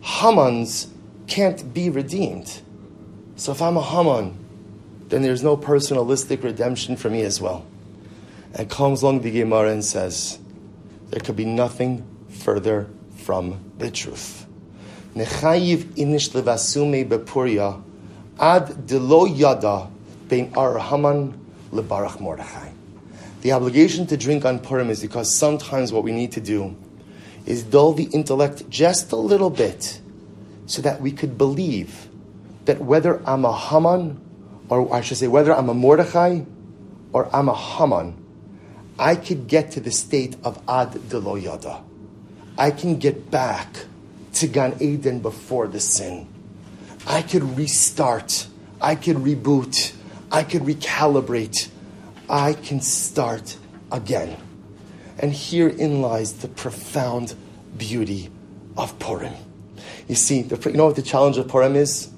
[0.03, 0.89] Hamans
[1.29, 2.61] can't be redeemed.
[3.37, 4.37] So if I'm a Haman,
[5.09, 7.65] then there's no personalistic redemption for me as well.
[8.55, 10.41] And comes along the Gemara and says,
[11.11, 14.45] there could be nothing further from the truth.
[15.15, 17.81] Nechayiv inish levasume bepuria
[18.39, 19.89] ad delo yada
[20.29, 21.39] bein ar Haman
[21.73, 22.71] lebarach Mordechai.
[23.43, 26.77] The obligation to drink on Purim is because sometimes what we need to do
[27.45, 30.01] is dull the intellect just a little bit
[30.67, 32.09] so that we could believe
[32.65, 34.21] that whether I'm a Haman,
[34.69, 36.41] or I should say, whether I'm a Mordechai
[37.13, 38.17] or I'm a Haman,
[38.99, 41.83] I could get to the state of Ad de lo Yada.
[42.59, 43.85] I can get back
[44.35, 46.27] to Gan Eden before the sin.
[47.07, 48.49] I could restart.
[48.81, 49.95] I could reboot.
[50.31, 51.69] I could recalibrate.
[52.29, 53.57] I can start
[53.93, 54.37] again.
[55.19, 57.35] And herein lies the profound
[57.79, 58.31] beauty
[58.77, 59.35] of Purim.
[60.09, 62.11] You see, the, you know what the challenge of Purim is?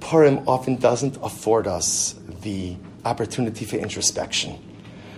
[0.00, 4.58] Purim often doesn't afford us the opportunity for introspection,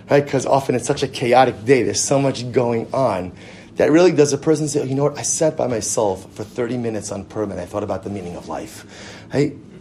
[0.09, 0.23] right?
[0.23, 1.83] Because often it's such a chaotic day.
[1.83, 3.33] There's so much going on
[3.79, 5.17] that really does a person say, oh, you know what?
[5.17, 8.49] I sat by myself for 30 minutes on and I thought about the meaning of
[8.49, 8.85] life?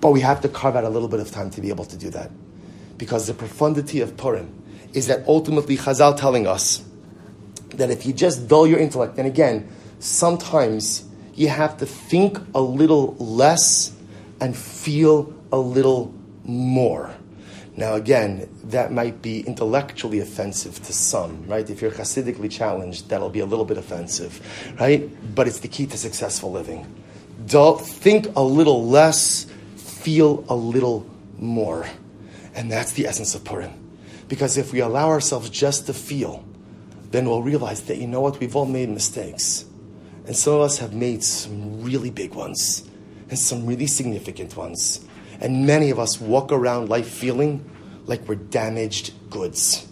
[0.00, 1.96] But we have to carve out a little bit of time to be able to
[1.96, 2.30] do that.
[2.96, 4.54] Because the profundity of Purim
[4.94, 6.84] is that ultimately Chazal telling us
[7.70, 9.68] that if you just dull your intellect, and again,
[9.98, 13.92] sometimes you have to think a little less
[14.40, 17.12] and feel a little more.
[17.78, 21.70] Now, again, that might be intellectually offensive to some, right?
[21.70, 24.42] If you're Hasidically challenged, that'll be a little bit offensive,
[24.80, 25.08] right?
[25.32, 26.92] But it's the key to successful living.
[27.46, 31.06] Don't think a little less, feel a little
[31.38, 31.86] more.
[32.52, 33.74] And that's the essence of Purim.
[34.26, 36.44] Because if we allow ourselves just to feel,
[37.12, 39.64] then we'll realize that, you know what, we've all made mistakes.
[40.26, 42.90] And some of us have made some really big ones
[43.30, 45.06] and some really significant ones.
[45.40, 47.68] And many of us walk around life feeling
[48.06, 49.86] like we're damaged goods.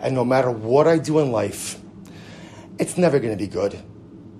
[0.00, 1.80] And no matter what I do in life,
[2.78, 3.80] it's never going to be good.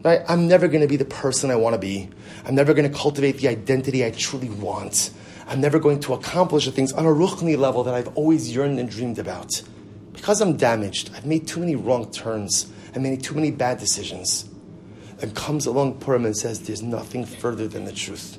[0.02, 0.20] Right?
[0.28, 2.09] I'm never going to be the person I want to be.
[2.44, 5.11] I'm never going to cultivate the identity I truly want.
[5.48, 8.78] I'm never going to accomplish the things on a ruchni level that I've always yearned
[8.78, 9.62] and dreamed about.
[10.12, 14.48] Because I'm damaged, I've made too many wrong turns, I've made too many bad decisions.
[15.20, 18.38] And comes along Purim and says, There's nothing further than the truth.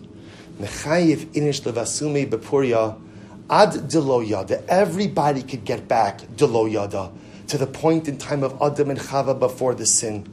[0.59, 2.99] Mechayiv inish levasume bepuria
[3.49, 4.63] ad delo yada.
[4.69, 7.11] Everybody could get back delo yada
[7.47, 10.25] to the point in time of Adam and Chava before the sin.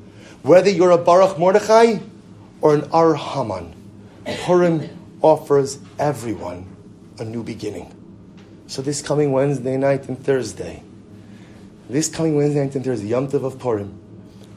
[0.42, 1.98] Whether you're a Baruch Mordechai
[2.60, 3.74] or an Ar Haman,
[4.44, 4.88] Purim
[5.22, 6.66] offers everyone
[7.18, 7.92] a new beginning.
[8.66, 10.82] So this coming Wednesday night and Thursday,
[11.88, 13.98] this coming Wednesday night and Thursday, Yom Tov of Purim,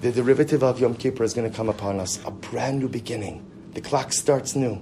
[0.01, 3.45] the derivative of Yom Kippur is going to come upon us, a brand new beginning.
[3.73, 4.81] The clock starts new.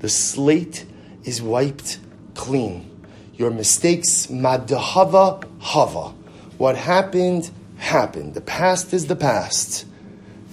[0.00, 0.86] The slate
[1.24, 1.98] is wiped
[2.34, 3.04] clean.
[3.34, 6.14] Your mistakes, madahava hava.
[6.58, 8.34] What happened, happened.
[8.34, 9.86] The past is the past.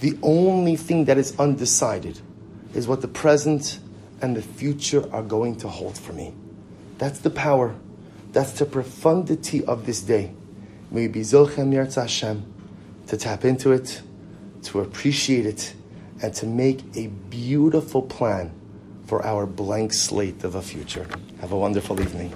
[0.00, 2.20] The only thing that is undecided
[2.74, 3.80] is what the present
[4.20, 6.34] and the future are going to hold for me.
[6.98, 7.74] That's the power.
[8.32, 10.32] That's the profundity of this day.
[10.90, 12.54] May be Zolchem Hashem
[13.06, 14.02] to tap into it,
[14.64, 15.74] to appreciate it,
[16.22, 18.52] and to make a beautiful plan
[19.08, 21.06] for our blank slate of a future.
[21.40, 22.30] Have a wonderful evening.